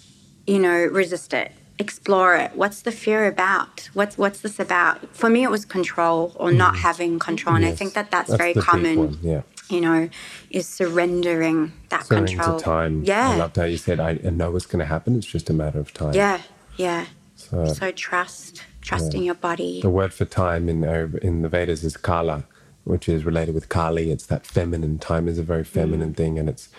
[0.46, 1.52] you know, resist it.
[1.80, 2.52] Explore it.
[2.56, 3.90] What's the fear about?
[3.94, 5.16] What's what's this about?
[5.16, 8.38] For me, it was control or not having control, and I think that that's, That's
[8.38, 9.20] very common.
[9.22, 9.42] yeah.
[9.70, 10.10] you know,
[10.50, 12.58] is surrendering that surrendering control.
[12.58, 13.04] to time.
[13.04, 13.30] Yeah.
[13.30, 15.16] I loved how you said, I, I know what's going to happen.
[15.18, 16.14] It's just a matter of time.
[16.14, 16.42] Yeah,
[16.78, 17.06] yeah.
[17.36, 19.28] So, so trust, trusting yeah.
[19.28, 19.82] your body.
[19.82, 20.84] The word for time in
[21.22, 22.46] in the Vedas is kala,
[22.86, 24.10] which is related with kali.
[24.10, 24.98] It's that feminine.
[24.98, 26.18] Time is a very feminine mm.
[26.18, 26.70] thing, and it's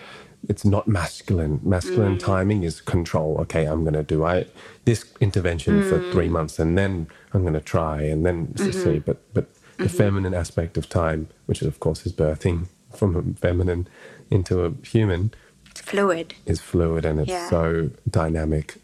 [0.47, 1.59] it's not masculine.
[1.63, 2.19] Masculine mm.
[2.19, 3.37] timing is control.
[3.41, 4.45] Okay, I'm going to do I
[4.85, 5.89] this intervention mm.
[5.89, 8.71] for three months, and then I'm going to try, and then mm-hmm.
[8.71, 8.99] see.
[8.99, 9.83] But but mm-hmm.
[9.83, 13.87] the feminine aspect of time, which is of course is birthing from a feminine
[14.31, 15.33] into a human,
[15.69, 16.35] it's fluid.
[16.45, 17.49] Is fluid, and it's yeah.
[17.49, 18.77] so dynamic.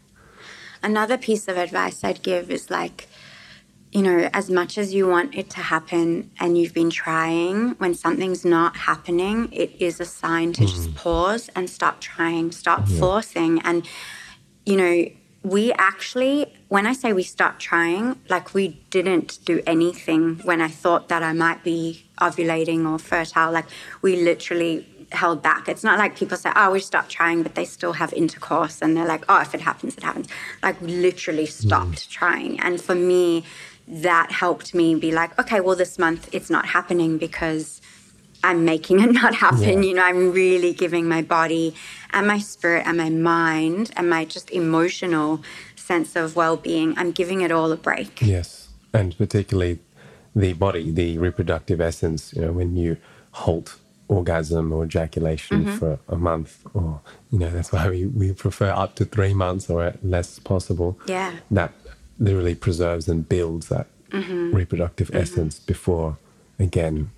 [0.82, 3.08] Another piece of advice I'd give is like
[3.96, 7.94] you know, as much as you want it to happen and you've been trying, when
[7.94, 10.68] something's not happening, it is a sign to mm.
[10.68, 12.98] just pause and stop trying, stop yeah.
[12.98, 13.58] forcing.
[13.62, 13.88] And,
[14.66, 15.06] you know,
[15.42, 20.68] we actually, when I say we stopped trying, like we didn't do anything when I
[20.68, 23.50] thought that I might be ovulating or fertile.
[23.50, 23.66] Like
[24.02, 25.70] we literally held back.
[25.70, 28.94] It's not like people say, oh, we stopped trying, but they still have intercourse and
[28.94, 30.28] they're like, oh, if it happens, it happens.
[30.62, 32.10] Like literally stopped mm.
[32.10, 32.60] trying.
[32.60, 33.44] And for me,
[33.88, 37.80] that helped me be like, okay, well, this month it's not happening because
[38.42, 39.82] I'm making it not happen.
[39.82, 39.88] Yeah.
[39.88, 41.74] You know, I'm really giving my body
[42.10, 45.42] and my spirit and my mind and my just emotional
[45.74, 48.20] sense of well being, I'm giving it all a break.
[48.20, 48.68] Yes.
[48.92, 49.78] And particularly
[50.34, 52.96] the body, the reproductive essence, you know, when you
[53.32, 53.76] halt
[54.08, 55.76] orgasm or ejaculation mm-hmm.
[55.76, 57.00] for a month or
[57.32, 61.32] you know that's why we, we prefer up to three months or less possible yeah
[61.50, 61.72] that
[62.18, 64.54] literally preserves and builds that mm-hmm.
[64.54, 65.18] reproductive mm-hmm.
[65.18, 66.18] essence before
[66.58, 67.10] again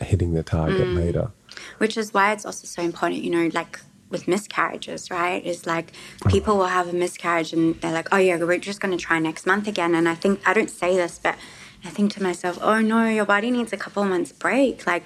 [0.00, 0.96] hitting the target mm.
[0.96, 1.30] later.
[1.78, 5.44] Which is why it's also so important, you know, like with miscarriages, right?
[5.44, 5.92] Is like
[6.28, 9.18] people will have a miscarriage and they're like, oh yeah, we're just going to try
[9.18, 9.94] next month again.
[9.94, 11.36] And I think, I don't say this, but
[11.84, 14.86] I think to myself, oh no, your body needs a couple months break.
[14.86, 15.04] Like,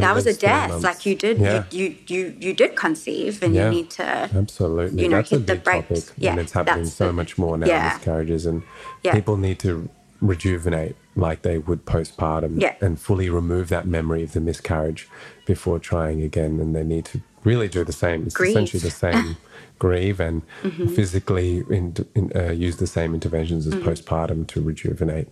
[0.00, 0.82] that was a death.
[0.82, 1.64] Like you did, yeah.
[1.70, 3.64] you, you, you you did conceive, and yeah.
[3.64, 5.02] you need to absolutely.
[5.02, 5.88] You know, that's hit the brakes.
[5.88, 7.66] topic, yeah, and it's happening so the, much more now.
[7.66, 7.94] Yeah.
[7.94, 8.62] Miscarriages, and
[9.02, 9.88] people need to
[10.20, 12.74] rejuvenate like they would postpartum, yeah.
[12.80, 15.08] and fully remove that memory of the miscarriage
[15.46, 16.58] before trying again.
[16.58, 18.24] And they need to really do the same.
[18.24, 18.50] It's grieve.
[18.50, 19.36] essentially the same.
[19.78, 20.86] grieve and mm-hmm.
[20.94, 23.88] physically in, in, uh, use the same interventions as mm-hmm.
[23.88, 25.26] postpartum to rejuvenate.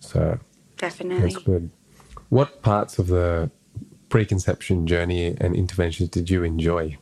[0.00, 0.38] So
[0.78, 1.68] definitely, that's good.
[2.30, 3.50] What parts of the
[4.14, 6.96] preconception journey and interventions did you enjoy?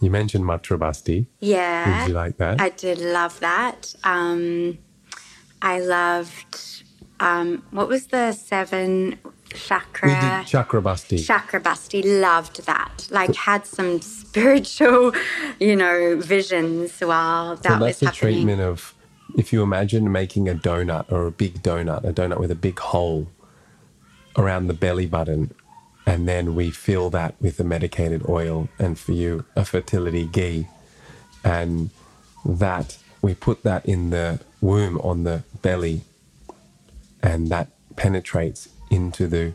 [0.00, 1.26] You mentioned Matra Basti.
[1.38, 2.00] Yeah.
[2.00, 2.62] Did you like that?
[2.62, 3.94] I did love that.
[4.04, 4.78] Um,
[5.60, 6.82] I loved,
[7.20, 9.18] um, what was the seven
[9.52, 10.08] chakra?
[10.08, 11.18] We did Chakra Basti.
[11.18, 12.00] Chakra Basti.
[12.00, 13.06] Loved that.
[13.10, 15.12] Like, had some spiritual,
[15.60, 18.08] you know, visions while that so that's was happening.
[18.08, 18.94] a treatment of,
[19.36, 22.78] if you imagine making a donut or a big donut, a donut with a big
[22.78, 23.28] hole
[24.38, 25.54] around the belly button
[26.06, 30.68] and then we fill that with a medicated oil and for you a fertility ghee.
[31.44, 31.90] And
[32.44, 36.02] that we put that in the womb on the belly.
[37.22, 39.54] And that penetrates into the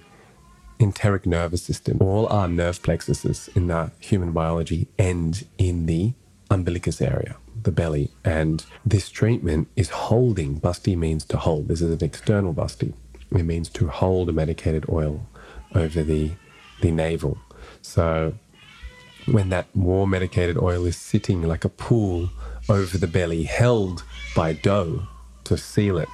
[0.77, 1.97] enteric nervous system.
[2.01, 6.13] All our nerve plexuses in the human biology end in the
[6.49, 8.09] umbilicus area the belly.
[8.25, 11.67] And this treatment is holding basti means to hold.
[11.67, 12.93] This is an external basti
[13.31, 15.25] it means to hold a medicated oil
[15.75, 16.31] over the,
[16.81, 17.37] the navel.
[17.81, 18.33] So
[19.25, 22.29] when that warm medicated oil is sitting like a pool
[22.69, 24.03] over the belly, held
[24.35, 25.07] by dough
[25.45, 26.09] to seal it,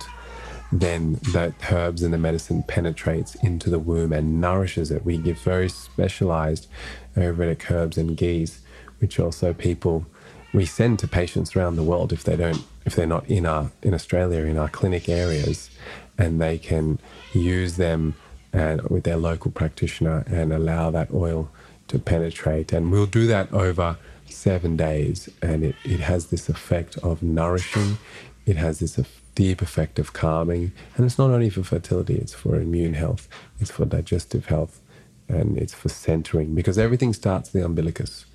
[0.72, 5.06] then the herbs and the medicine penetrates into the womb and nourishes it.
[5.06, 6.68] We give very specialized
[7.16, 8.62] Ayurvedic herbs and ghees,
[9.00, 10.06] which also people
[10.54, 13.72] we send to patients around the world if they don't if they're not in our
[13.82, 15.70] in Australia in our clinic areas,
[16.18, 17.00] and they can
[17.34, 18.16] use them
[18.54, 21.50] and with their local practitioner and allow that oil
[21.88, 22.74] to penetrate.
[22.74, 25.30] And we'll do that over seven days.
[25.42, 27.98] And it, it has this effect of nourishing,
[28.46, 29.00] it has this
[29.36, 30.72] deep effect of calming.
[30.96, 33.28] And it's not only for fertility, it's for immune health,
[33.60, 34.82] it's for digestive health,
[35.28, 38.26] and it's for centering because everything starts the umbilicus.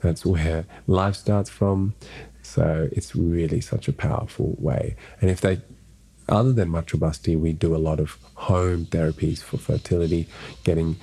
[0.00, 1.94] That's where life starts from.
[2.42, 4.96] So it's really such a powerful way.
[5.20, 5.62] And if they
[6.28, 10.28] other than Matrabasti, we do a lot of home therapies for fertility,
[10.64, 10.96] getting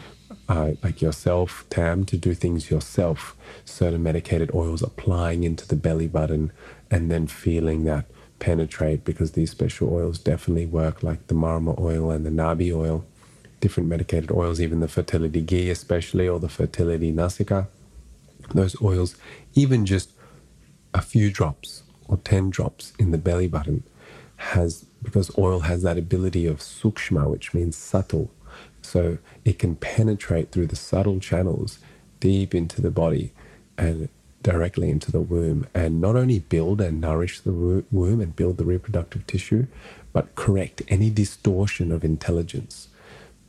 [0.47, 6.08] uh, like yourself, Tam, to do things yourself, certain medicated oils applying into the belly
[6.08, 6.51] button
[6.89, 8.05] and then feeling that
[8.39, 13.05] penetrate because these special oils definitely work, like the marma oil and the nabhi oil,
[13.60, 17.67] different medicated oils, even the fertility ghee, especially, or the fertility nasika.
[18.53, 19.15] Those oils,
[19.53, 20.12] even just
[20.93, 23.84] a few drops or 10 drops in the belly button,
[24.38, 28.31] has because oil has that ability of sukshma, which means subtle,
[28.81, 31.79] So it can penetrate through the subtle channels
[32.19, 33.33] deep into the body
[33.77, 34.09] and
[34.43, 37.51] directly into the womb and not only build and nourish the
[37.91, 39.67] womb and build the reproductive tissue,
[40.13, 42.89] but correct any distortion of intelligence.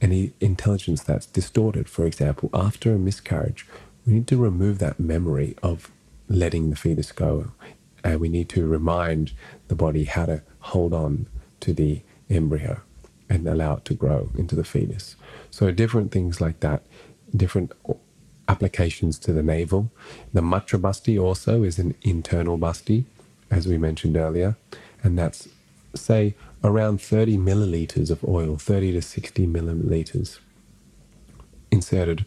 [0.01, 3.67] Any intelligence that's distorted, for example, after a miscarriage,
[4.07, 5.91] we need to remove that memory of
[6.29, 7.53] letting the fetus go.
[8.05, 9.33] And we need to remind
[9.69, 11.27] the body how to hold on
[11.61, 12.81] to the embryo
[13.29, 15.17] and allow it to grow into the fetus.
[15.51, 16.83] So, different things like that,
[17.35, 17.73] different
[18.49, 19.91] applications to the navel.
[20.33, 23.05] The Matra also is an internal basti,
[23.51, 24.57] as we mentioned earlier,
[25.03, 25.49] and that's,
[25.95, 30.41] say, around 30 milliliters of oil, 30 to 60 milliliters,
[31.71, 32.27] inserted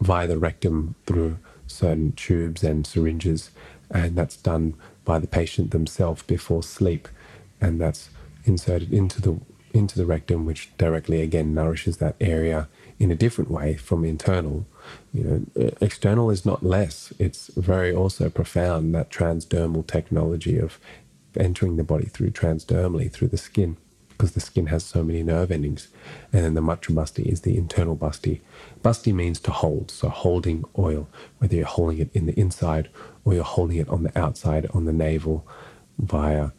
[0.00, 3.50] via the rectum through certain tubes and syringes,
[3.90, 7.08] and that's done by the patient themselves before sleep,
[7.60, 8.10] and that's
[8.44, 9.40] inserted into the
[9.74, 14.66] into the rectum, which directly again nourishes that area in a different way from internal.
[15.12, 17.12] You know, uh, external is not less.
[17.18, 20.78] It's very also profound that transdermal technology of
[21.36, 23.76] entering the body through transdermally through the skin
[24.08, 25.88] because the skin has so many nerve endings.
[26.32, 28.42] And then the matra basti is the internal basti.
[28.82, 32.88] Basti means to hold, so holding oil, whether you're holding it in the inside
[33.24, 35.46] or you're holding it on the outside on the navel
[36.00, 36.50] via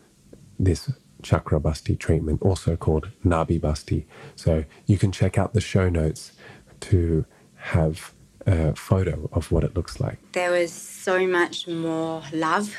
[0.57, 0.89] this
[1.21, 4.07] chakra basti treatment, also called nabhi basti.
[4.35, 6.33] So you can check out the show notes
[6.81, 8.13] to have
[8.45, 10.17] a photo of what it looks like.
[10.31, 12.75] There was so much more love.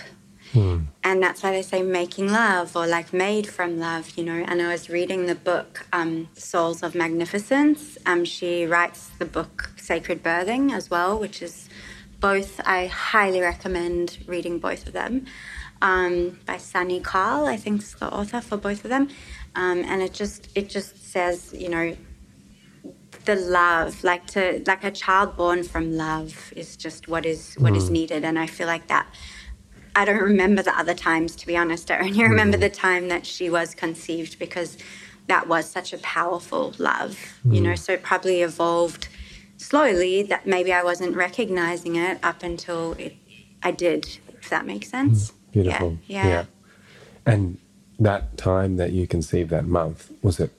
[0.53, 0.87] Mm.
[1.05, 4.45] And that's why they say making love or like made from love, you know.
[4.49, 7.97] And I was reading the book um, Souls of Magnificence.
[8.05, 11.69] Um, she writes the book Sacred Birthing as well, which is
[12.19, 15.27] both, I highly recommend reading both of them
[15.83, 19.09] um, by Sunni Karll, I think is the author for both of them.
[19.55, 21.97] Um, and it just it just says, you know,
[23.25, 27.73] the love, like to like a child born from love is just what is what
[27.73, 27.77] mm.
[27.77, 28.25] is needed.
[28.25, 29.07] And I feel like that
[29.97, 31.91] I don't remember the other times to be honest.
[31.91, 32.61] I only remember mm.
[32.61, 34.79] the time that she was conceived because
[35.27, 37.55] that was such a powerful love, mm.
[37.55, 39.09] you know, so it probably evolved
[39.57, 43.15] slowly that maybe I wasn't recognizing it up until it,
[43.63, 45.33] I did, if that makes sense.
[45.53, 45.99] Beautiful.
[46.07, 46.29] Yeah, yeah.
[46.29, 46.45] yeah.
[47.27, 47.59] And
[47.99, 50.53] that time that you conceived that month, was it,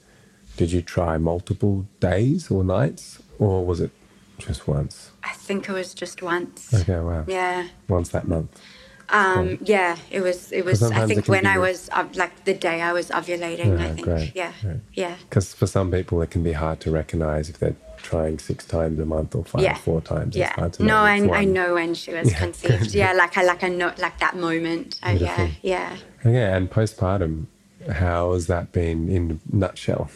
[0.57, 3.91] did you try multiple days or nights, or was it
[4.37, 5.11] just once?
[5.23, 6.73] I think it was just once.
[6.73, 7.25] Okay, wow.
[7.27, 7.67] Yeah.
[7.87, 8.61] Once that month.
[9.09, 10.51] Um, yeah, it was.
[10.53, 10.81] It was.
[10.81, 13.77] I think when I was uh, like the day I was ovulating.
[13.77, 14.07] Yeah, I think.
[14.07, 14.31] Great.
[14.33, 14.53] Yeah.
[14.61, 14.79] Great.
[14.93, 15.15] Yeah.
[15.29, 18.99] Because for some people, it can be hard to recognize if they're trying six times
[18.99, 19.75] a month or five, yeah.
[19.75, 20.35] four times.
[20.35, 20.69] Yeah.
[20.79, 22.39] no, I, I know when she was yeah.
[22.39, 22.93] conceived.
[22.93, 24.99] yeah, like I like I know like that moment.
[25.03, 25.97] Oh, yeah, yeah.
[26.25, 27.47] Okay, and postpartum,
[27.89, 30.09] how has that been in a nutshell?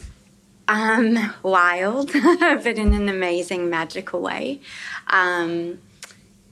[0.68, 4.60] Um, wild, but in an amazing, magical way.
[5.08, 5.78] Um,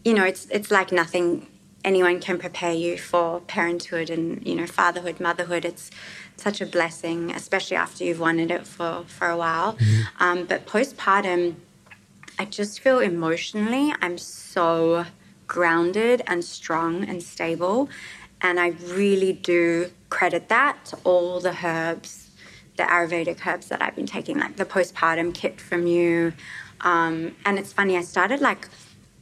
[0.05, 1.47] you know, it's it's like nothing
[1.85, 5.65] anyone can prepare you for parenthood and you know fatherhood, motherhood.
[5.65, 5.91] It's
[6.37, 9.75] such a blessing, especially after you've wanted it for, for a while.
[9.75, 10.23] Mm-hmm.
[10.23, 11.55] Um, but postpartum,
[12.39, 15.07] I just feel emotionally, I'm so
[15.47, 17.89] grounded and strong and stable.
[18.41, 22.31] And I really do credit that to all the herbs,
[22.77, 26.33] the Ayurvedic herbs that I've been taking, like the postpartum kit from you.
[26.81, 28.69] Um, and it's funny, I started like,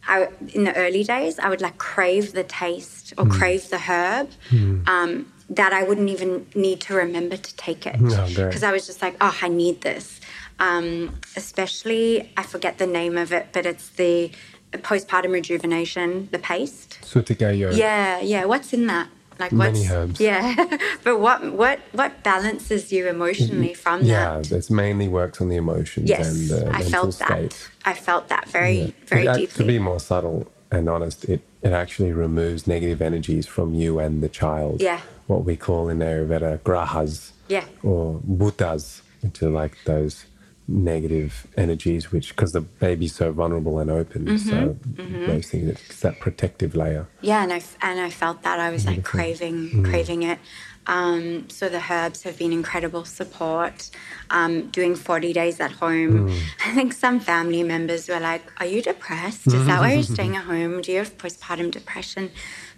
[0.09, 3.31] I, in the early days, I would like crave the taste or mm.
[3.31, 4.31] crave the herb.
[4.51, 4.89] Mm.
[4.89, 8.87] Um, that I wouldn't even need to remember to take it because oh, I was
[8.87, 10.21] just like, oh, I need this.
[10.59, 14.31] Um, especially, I forget the name of it, but it's the
[14.73, 16.99] postpartum rejuvenation, the paste.
[17.03, 17.77] Sutikayo.
[17.77, 18.45] Yeah, yeah.
[18.45, 19.09] What's in that?
[19.39, 20.21] Like what's, many herbs.
[20.21, 24.51] Yeah, but what what what balances you emotionally from yeah, that?
[24.51, 27.29] Yeah, it mainly works on the emotions yes, and the I felt state.
[27.29, 27.71] that.
[27.85, 28.91] I felt that very yeah.
[29.07, 29.65] very it, deeply.
[29.65, 34.23] To be more subtle and honest, it it actually removes negative energies from you and
[34.23, 34.81] the child.
[34.81, 35.01] Yeah
[35.33, 37.65] what we call in Ayurveda grahas yeah.
[37.83, 40.27] or bhutas, which are like those
[40.69, 45.27] negative energies, which because the baby's so vulnerable and open, mm-hmm, so mm-hmm.
[45.27, 47.09] those things, it's that protective layer.
[47.21, 49.85] Yeah, and I and I felt that I was like craving mm.
[49.85, 50.39] craving it.
[50.87, 53.91] Um, so the herbs have been incredible support.
[54.31, 56.31] Um, doing 40 days at home.
[56.31, 56.43] Mm.
[56.67, 59.47] I think some family members were like, Are you depressed?
[59.47, 60.81] Is that why you're staying at home?
[60.81, 62.31] Do you have postpartum depression?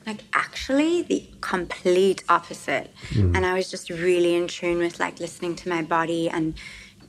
[0.06, 2.90] Like actually the complete opposite.
[3.10, 3.36] Mm.
[3.36, 6.54] and i was just really in tune with like listening to my body and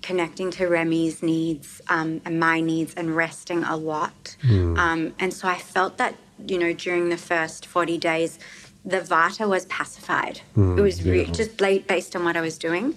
[0.02, 4.36] connecting to remy's needs um, and my needs and resting a lot.
[4.44, 4.78] Mm.
[4.78, 6.16] um, and so i felt that
[6.48, 8.40] you know during the first 40 days
[8.86, 10.42] the vata was pacified.
[10.56, 12.96] Mm, it was re- just based on what i was doing.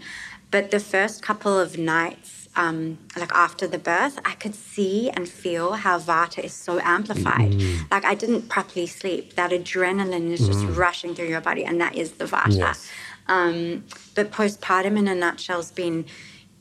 [0.50, 5.28] But the first couple of nights um, like after the birth, I could see and
[5.28, 7.52] feel how Vata is so amplified.
[7.52, 7.90] Mm.
[7.90, 9.36] Like I didn't properly sleep.
[9.36, 10.76] That adrenaline is just mm.
[10.76, 12.58] rushing through your body, and that is the Vata.
[12.58, 12.90] Yes.
[13.28, 13.84] Um,
[14.16, 16.06] but postpartum, in a nutshell, has been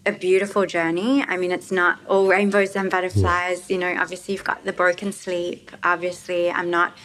[0.06, 1.24] a beautiful journey.
[1.24, 3.68] I mean, it's not all rainbows and butterflies.
[3.68, 3.74] Yeah.
[3.74, 5.72] You know, obviously you've got the broken sleep.
[5.84, 6.96] Obviously, I'm not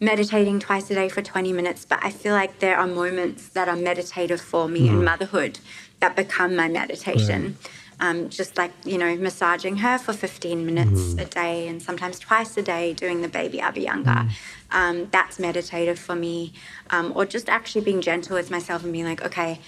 [0.00, 3.68] meditating twice a day for 20 minutes, but I feel like there are moments that
[3.68, 4.90] are meditative for me mm.
[4.90, 5.58] in motherhood
[6.00, 7.58] that become my meditation.
[8.00, 11.20] Um, just like, you know, massaging her for 15 minutes mm.
[11.20, 14.04] a day and sometimes twice a day doing the baby Abhyanga.
[14.04, 14.30] Mm.
[14.70, 16.52] Um, that's meditative for me.
[16.90, 19.58] Um, or just actually being gentle with myself and being like, okay,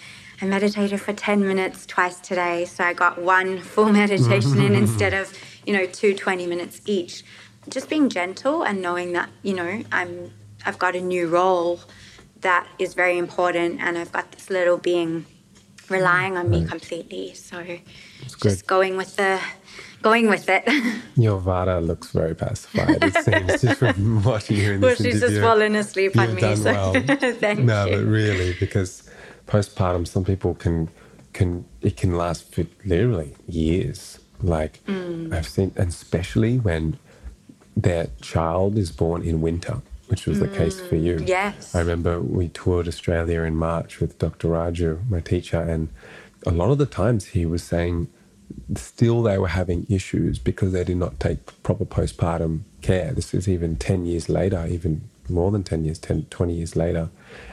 [0.40, 2.66] I meditated for 10 minutes twice today.
[2.66, 7.24] So I got one full meditation in instead of, you know, two 20 minutes each
[7.68, 10.32] just being gentle and knowing that you know I'm
[10.64, 11.80] I've got a new role
[12.40, 15.26] that is very important, and I've got this little being
[15.88, 17.34] relying on me completely.
[17.34, 17.78] So
[18.42, 19.40] just going with the
[20.02, 20.64] going with it.
[21.16, 23.02] Your Vata looks very pacified.
[23.02, 25.28] It seems just from watching you in well, this she's interview.
[25.28, 26.40] just fallen asleep You've on me.
[26.40, 26.92] Done so well.
[27.34, 27.96] thank no, you.
[27.96, 29.08] but really, because
[29.46, 30.88] postpartum, some people can
[31.32, 34.18] can it can last for literally years.
[34.42, 35.32] Like mm.
[35.34, 36.98] I've seen, and especially when
[37.76, 41.16] their child is born in winter, which was the case for you.
[41.16, 41.74] Mm, yes.
[41.74, 44.48] I remember we toured Australia in March with Dr.
[44.48, 45.88] Raju, my teacher, and
[46.46, 48.08] a lot of the times he was saying
[48.76, 53.12] still they were having issues because they did not take proper postpartum care.
[53.12, 57.10] This is even 10 years later, even more than 10 years, 10, 20 years later.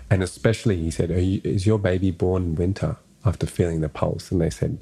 [0.10, 2.98] And especially, he said, you, Is your baby born in winter?
[3.26, 4.32] After feeling the pulse.
[4.32, 4.80] And they said,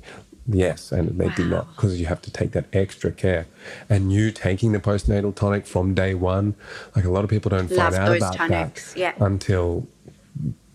[0.48, 1.34] Yes, and they wow.
[1.36, 3.48] did not because you have to take that extra care.
[3.90, 6.54] And you taking the postnatal tonic from day one,
[6.96, 8.94] like a lot of people don't Love find out about tonics.
[8.94, 9.14] that yeah.
[9.20, 9.88] until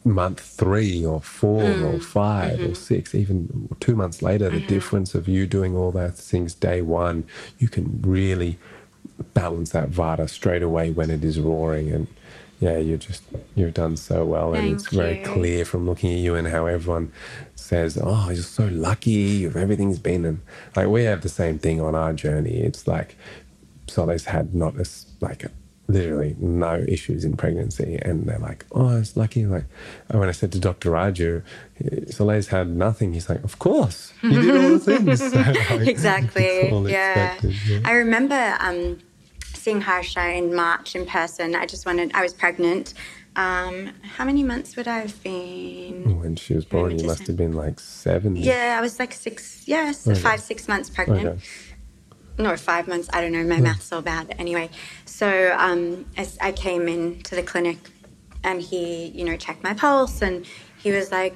[0.05, 1.95] month three or four mm.
[1.95, 2.71] or 5 mm-hmm.
[2.71, 4.49] or six, even two months later.
[4.49, 4.67] The mm-hmm.
[4.67, 7.25] difference of you doing all those things day one,
[7.59, 8.59] you can really
[9.35, 12.07] balance that vata straight away when it is roaring and
[12.61, 13.23] yeah, you just
[13.55, 16.67] you've done so well, and Thank it's very clear from looking at you and how
[16.67, 17.11] everyone
[17.55, 19.47] says, "Oh, you're so lucky.
[19.47, 20.41] if Everything's been." And
[20.77, 22.59] like we have the same thing on our journey.
[22.59, 23.17] It's like
[23.89, 25.51] Soleil's had not as like
[25.93, 29.65] literally no issues in pregnancy, and they're like, "Oh, it's lucky." Like
[30.11, 30.91] when I said to Dr.
[30.91, 31.43] Raju,
[32.13, 33.13] Soleil's had nothing.
[33.13, 36.71] He's like, "Of course, you did all the things." So, like, exactly.
[36.91, 37.39] Yeah.
[37.43, 37.81] yeah.
[37.85, 38.57] I remember.
[38.61, 38.99] Um,
[39.61, 41.55] seeing Harsha in March in person.
[41.55, 42.95] I just wanted, I was pregnant.
[43.37, 46.19] Um, how many months would I have been?
[46.19, 48.35] When she was born, you must have been like seven.
[48.35, 50.19] Yeah, I was like six, yes, okay.
[50.19, 51.27] five, six months pregnant.
[51.27, 51.41] Okay.
[52.39, 53.09] No, five months.
[53.13, 53.45] I don't know.
[53.45, 54.35] My math's so bad.
[54.39, 54.71] Anyway,
[55.05, 57.79] so um, as I came into the clinic
[58.43, 60.47] and he, you know, checked my pulse and
[60.79, 61.35] he was like,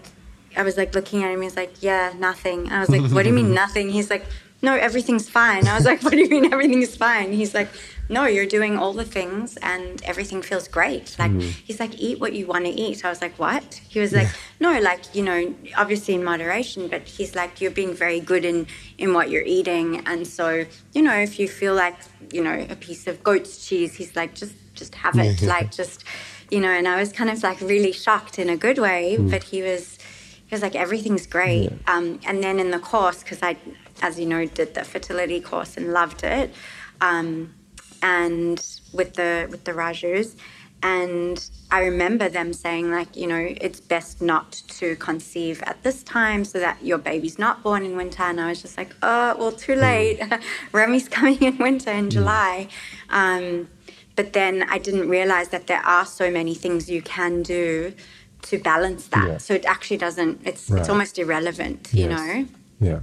[0.57, 1.43] I was like looking at him.
[1.43, 2.71] He's like, yeah, nothing.
[2.71, 3.91] I was like, what do you mean nothing?
[3.91, 4.25] He's like,
[4.63, 5.67] no, everything's fine.
[5.67, 7.33] I was like, what do you mean everything's fine?
[7.33, 7.69] He's like,
[8.09, 11.17] no, you're doing all the things and everything feels great.
[11.19, 11.43] Like, mm.
[11.43, 13.05] he's like, eat what you want to eat.
[13.05, 13.81] I was like, what?
[13.89, 14.29] He was like,
[14.61, 18.67] no, like, you know, obviously in moderation, but he's like, you're being very good in,
[18.99, 20.07] in what you're eating.
[20.07, 21.97] And so, you know, if you feel like,
[22.33, 25.43] you know, a piece of goat's cheese, he's like, just, just have it.
[25.43, 26.05] like, just,
[26.51, 29.31] you know, and I was kind of like really shocked in a good way, mm.
[29.31, 29.99] but he was,
[30.47, 31.71] he was like, everything's great.
[31.71, 31.97] Yeah.
[31.97, 33.57] Um, and then in the course, because I
[34.03, 36.53] as you know, did the fertility course and loved it,
[37.01, 37.55] um,
[38.05, 40.37] and with the with the Rajus.
[40.83, 46.03] And I remember them saying, like, you know, it's best not to conceive at this
[46.03, 48.23] time so that your baby's not born in winter.
[48.23, 50.21] And I was just like, oh, well, too late.
[50.73, 52.69] Remy's coming in winter in July.
[53.09, 53.69] Um,
[54.15, 57.95] but then I didn't realize that there are so many things you can do
[58.43, 59.27] to balance that.
[59.27, 59.39] Yeah.
[59.39, 60.81] So it actually doesn't, it's, right.
[60.81, 62.03] it's almost irrelevant, yes.
[62.03, 62.47] you know?
[62.79, 63.01] Yeah.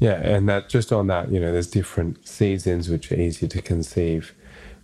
[0.00, 3.60] Yeah, and that just on that, you know, there's different seasons which are easier to
[3.62, 4.34] conceive,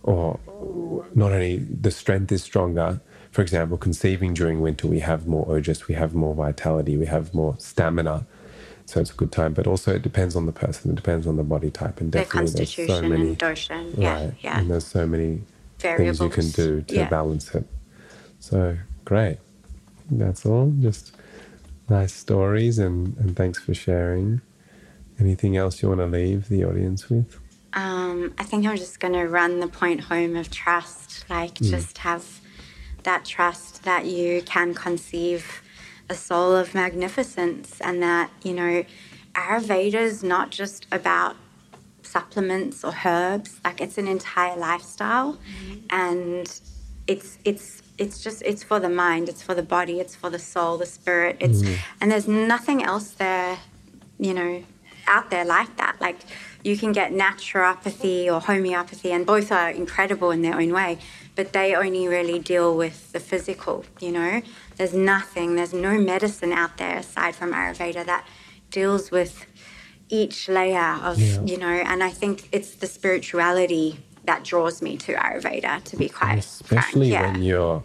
[0.03, 0.39] or
[1.15, 3.01] not only the strength is stronger.
[3.31, 7.33] For example, conceiving during winter, we have more ojas, we have more vitality, we have
[7.33, 8.25] more stamina.
[8.85, 11.35] So it's a good time, but also it depends on the person, it depends on
[11.35, 13.29] the body type, and definitely there's so many.
[13.29, 13.37] And
[13.97, 14.59] Yeah, right, yeah.
[14.59, 15.41] And there's so many
[15.79, 16.19] Variables.
[16.19, 17.09] things you can do to yeah.
[17.09, 17.67] balance it.
[18.39, 19.39] So great.
[20.09, 20.73] That's all.
[20.79, 21.11] Just
[21.89, 24.41] nice stories, and, and thanks for sharing.
[25.19, 27.39] Anything else you want to leave the audience with?
[27.73, 31.25] Um, I think I'm just going to run the point home of trust.
[31.29, 31.69] Like, mm.
[31.69, 32.39] just have
[33.03, 35.61] that trust that you can conceive
[36.09, 38.85] a soul of magnificence and that, you know,
[39.33, 41.35] Ayurveda is not just about
[42.01, 43.59] supplements or herbs.
[43.63, 45.37] Like, it's an entire lifestyle.
[45.65, 45.81] Mm.
[45.89, 46.61] And
[47.07, 50.39] it's, it's, it's just it's for the mind it's for the body it's for the
[50.39, 51.77] soul the spirit it's mm.
[51.99, 53.57] and there's nothing else there
[54.19, 54.63] you know
[55.07, 55.97] out there like that.
[55.99, 56.17] Like
[56.63, 60.97] you can get naturopathy or homeopathy, and both are incredible in their own way,
[61.35, 64.41] but they only really deal with the physical, you know?
[64.75, 68.27] There's nothing, there's no medicine out there aside from Ayurveda that
[68.69, 69.45] deals with
[70.09, 71.41] each layer of, yeah.
[71.43, 76.09] you know, and I think it's the spirituality that draws me to Ayurveda, to be
[76.09, 77.25] quite Especially frank.
[77.25, 77.31] Yeah.
[77.31, 77.83] when you're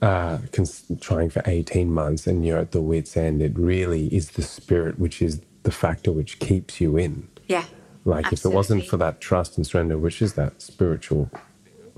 [0.00, 4.32] uh, cons- trying for 18 months and you're at the wit's end, it really is
[4.32, 7.28] the spirit which is the factor which keeps you in.
[7.46, 7.64] Yeah.
[8.04, 8.34] Like absolutely.
[8.36, 11.30] if it wasn't for that trust and surrender, which is that spiritual,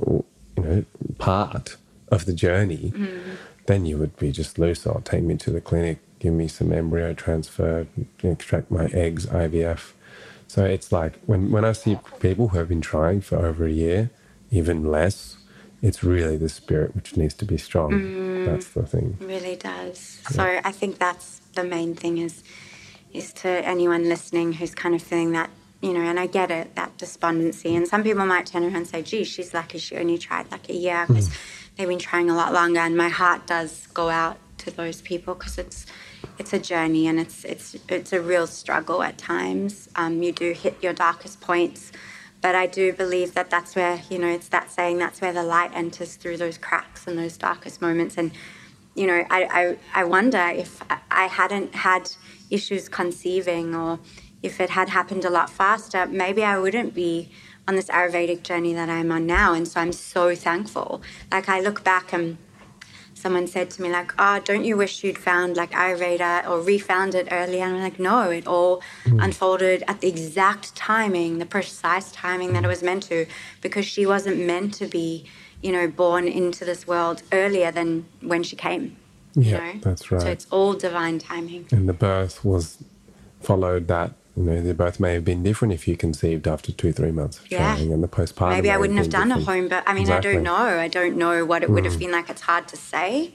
[0.07, 0.25] you
[0.57, 0.85] know,
[1.19, 1.77] part
[2.09, 3.21] of the journey, mm.
[3.67, 4.87] then you would be just loose.
[4.87, 7.87] I'll take me to the clinic, give me some embryo transfer,
[8.23, 9.93] extract my eggs, IVF.
[10.47, 13.73] So it's like when, when I see people who have been trying for over a
[13.73, 14.11] year,
[14.51, 15.39] even less,
[15.83, 17.93] it's really the spirit which needs to be strong.
[17.93, 19.17] Mm, that's the thing.
[19.21, 20.21] Really does.
[20.25, 20.29] Yeah.
[20.31, 22.43] So I think that's the main thing is
[23.15, 25.51] is to anyone listening who's kind of feeling that
[25.81, 27.77] you know, and I get it, that despondency.
[27.77, 30.71] And some people might turn around and say, gee, she's lucky she only tried like
[30.71, 31.37] a year because mm.
[31.77, 32.81] they've been trying a lot longer.
[32.81, 35.85] And my heart does go out to those people because it's
[36.39, 39.91] it's a journey and it's it's it's a real struggle at times.
[39.95, 41.93] Um, you do hit your darkest points
[42.45, 45.43] but I do believe that that's where, you know, it's that saying that's where the
[45.43, 48.19] light enters through those cracks and those darkest moments.
[48.19, 48.33] And,
[48.95, 52.11] you know, I, I, I wonder if I hadn't had
[52.55, 53.98] issues conceiving or
[54.42, 57.30] if it had happened a lot faster, maybe I wouldn't be
[57.66, 59.55] on this Ayurvedic journey that I'm on now.
[59.55, 61.02] And so I'm so thankful.
[61.32, 62.36] Like I look back and
[63.14, 67.14] someone said to me like, "Oh, don't you wish you'd found like Ayurveda or refound
[67.14, 69.24] it earlier?" And I'm like, "No, it all mm.
[69.24, 73.26] unfolded at the exact timing, the precise timing that it was meant to,
[73.62, 75.24] because she wasn't meant to be,
[75.62, 78.96] you know, born into this world earlier than when she came."
[79.35, 79.80] Yeah, know?
[79.80, 80.22] that's right.
[80.22, 81.66] So it's all divine timing.
[81.70, 82.82] And the birth was
[83.41, 86.93] followed that you know, the birth may have been different if you conceived after two,
[86.93, 87.76] three months of yeah.
[87.76, 88.51] trying, and the postpartum.
[88.51, 89.49] Maybe I wouldn't have, have done different.
[89.49, 89.85] a home birth.
[89.87, 90.30] I mean, exactly.
[90.30, 90.55] I don't know.
[90.55, 92.01] I don't know what it would have mm.
[92.01, 92.28] been like.
[92.28, 93.32] It's hard to say,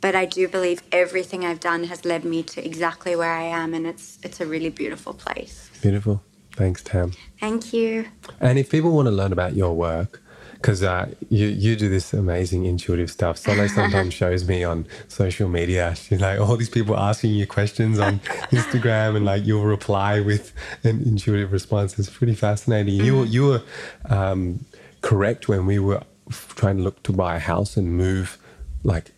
[0.00, 3.74] but I do believe everything I've done has led me to exactly where I am,
[3.74, 5.70] and it's it's a really beautiful place.
[5.82, 6.22] Beautiful.
[6.56, 7.12] Thanks, Tam.
[7.38, 8.06] Thank you.
[8.40, 10.20] And if people want to learn about your work,
[10.60, 13.38] because uh, you you do this amazing intuitive stuff.
[13.38, 15.94] Solo sometimes shows me on social media.
[15.96, 18.18] She's like all these people asking you questions on
[18.50, 20.52] Instagram, and like you'll reply with
[20.84, 21.98] an intuitive response.
[21.98, 22.94] It's pretty fascinating.
[22.94, 23.04] Mm-hmm.
[23.04, 23.62] You you were
[24.08, 24.64] um,
[25.00, 28.38] correct when we were trying to look to buy a house and move
[28.84, 29.12] like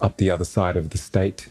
[0.00, 1.48] up the other side of the state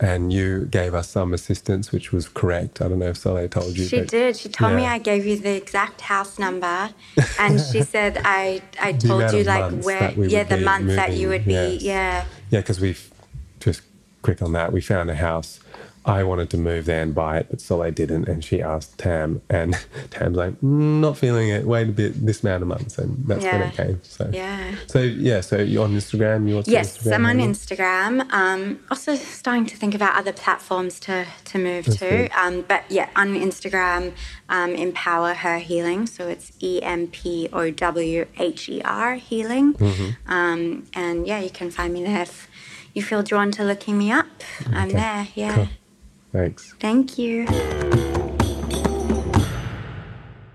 [0.00, 2.80] and you gave us some assistance, which was correct.
[2.82, 3.86] I don't know if Soleil told you.
[3.86, 4.36] She but, did.
[4.36, 4.76] She told yeah.
[4.76, 6.90] me I gave you the exact house number,
[7.38, 10.96] and she said I I told you like where yeah the month moving.
[10.96, 13.10] that you would be yeah yeah because we've
[13.60, 13.82] just
[14.22, 15.60] quick on that we found a house
[16.06, 18.28] I wanted to move there and buy it, but Soleil didn't.
[18.28, 19.74] And she asked Tam, and
[20.10, 21.66] Tam's like, mm, not feeling it.
[21.66, 23.58] Wait a bit, this amount of months, and that's yeah.
[23.58, 24.00] when it came.
[24.04, 24.74] So yeah.
[24.86, 25.40] So yeah.
[25.40, 26.48] So you're on Instagram.
[26.48, 28.32] You're yes, Instagram I'm on Instagram.
[28.32, 32.28] Um, also starting to think about other platforms to to move that's to.
[32.40, 34.12] Um, but yeah, on Instagram,
[34.48, 36.06] um, Empower Her Healing.
[36.06, 39.74] So it's E M P O W H E R Healing.
[39.74, 40.32] Mm-hmm.
[40.32, 42.48] Um, and yeah, you can find me there if
[42.94, 44.26] you feel drawn to looking me up.
[44.62, 44.76] Okay.
[44.76, 45.28] I'm there.
[45.34, 45.54] Yeah.
[45.54, 45.68] Cool.
[46.32, 46.74] Thanks.
[46.80, 47.46] Thank you.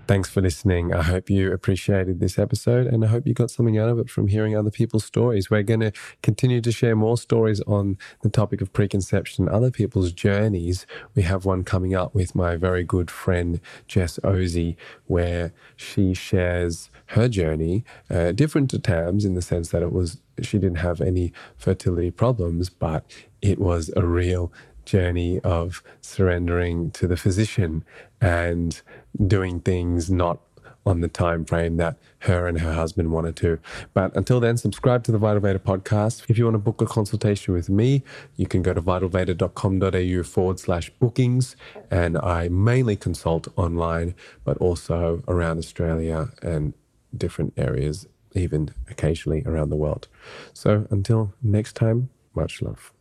[0.08, 0.92] Thanks for listening.
[0.92, 4.10] I hope you appreciated this episode and I hope you got something out of it
[4.10, 5.48] from hearing other people's stories.
[5.48, 5.92] We're going to
[6.22, 10.86] continue to share more stories on the topic of preconception, other people's journeys.
[11.14, 16.90] We have one coming up with my very good friend Jess Ozy, where she shares
[17.06, 21.00] her journey, uh, different to Tam's in the sense that it was she didn't have
[21.00, 23.04] any fertility problems, but
[23.40, 24.52] it was a real
[24.84, 27.84] journey of surrendering to the physician
[28.20, 28.80] and
[29.26, 30.40] doing things not
[30.84, 33.58] on the time frame that her and her husband wanted to.
[33.94, 36.28] But until then, subscribe to the Vital Veda podcast.
[36.28, 38.02] If you want to book a consultation with me,
[38.36, 41.56] you can go to vitalveda.com.au forward slash bookings.
[41.90, 44.14] And I mainly consult online,
[44.44, 46.74] but also around Australia and
[47.16, 50.08] different areas, even occasionally around the world.
[50.52, 52.92] So until next time, much love.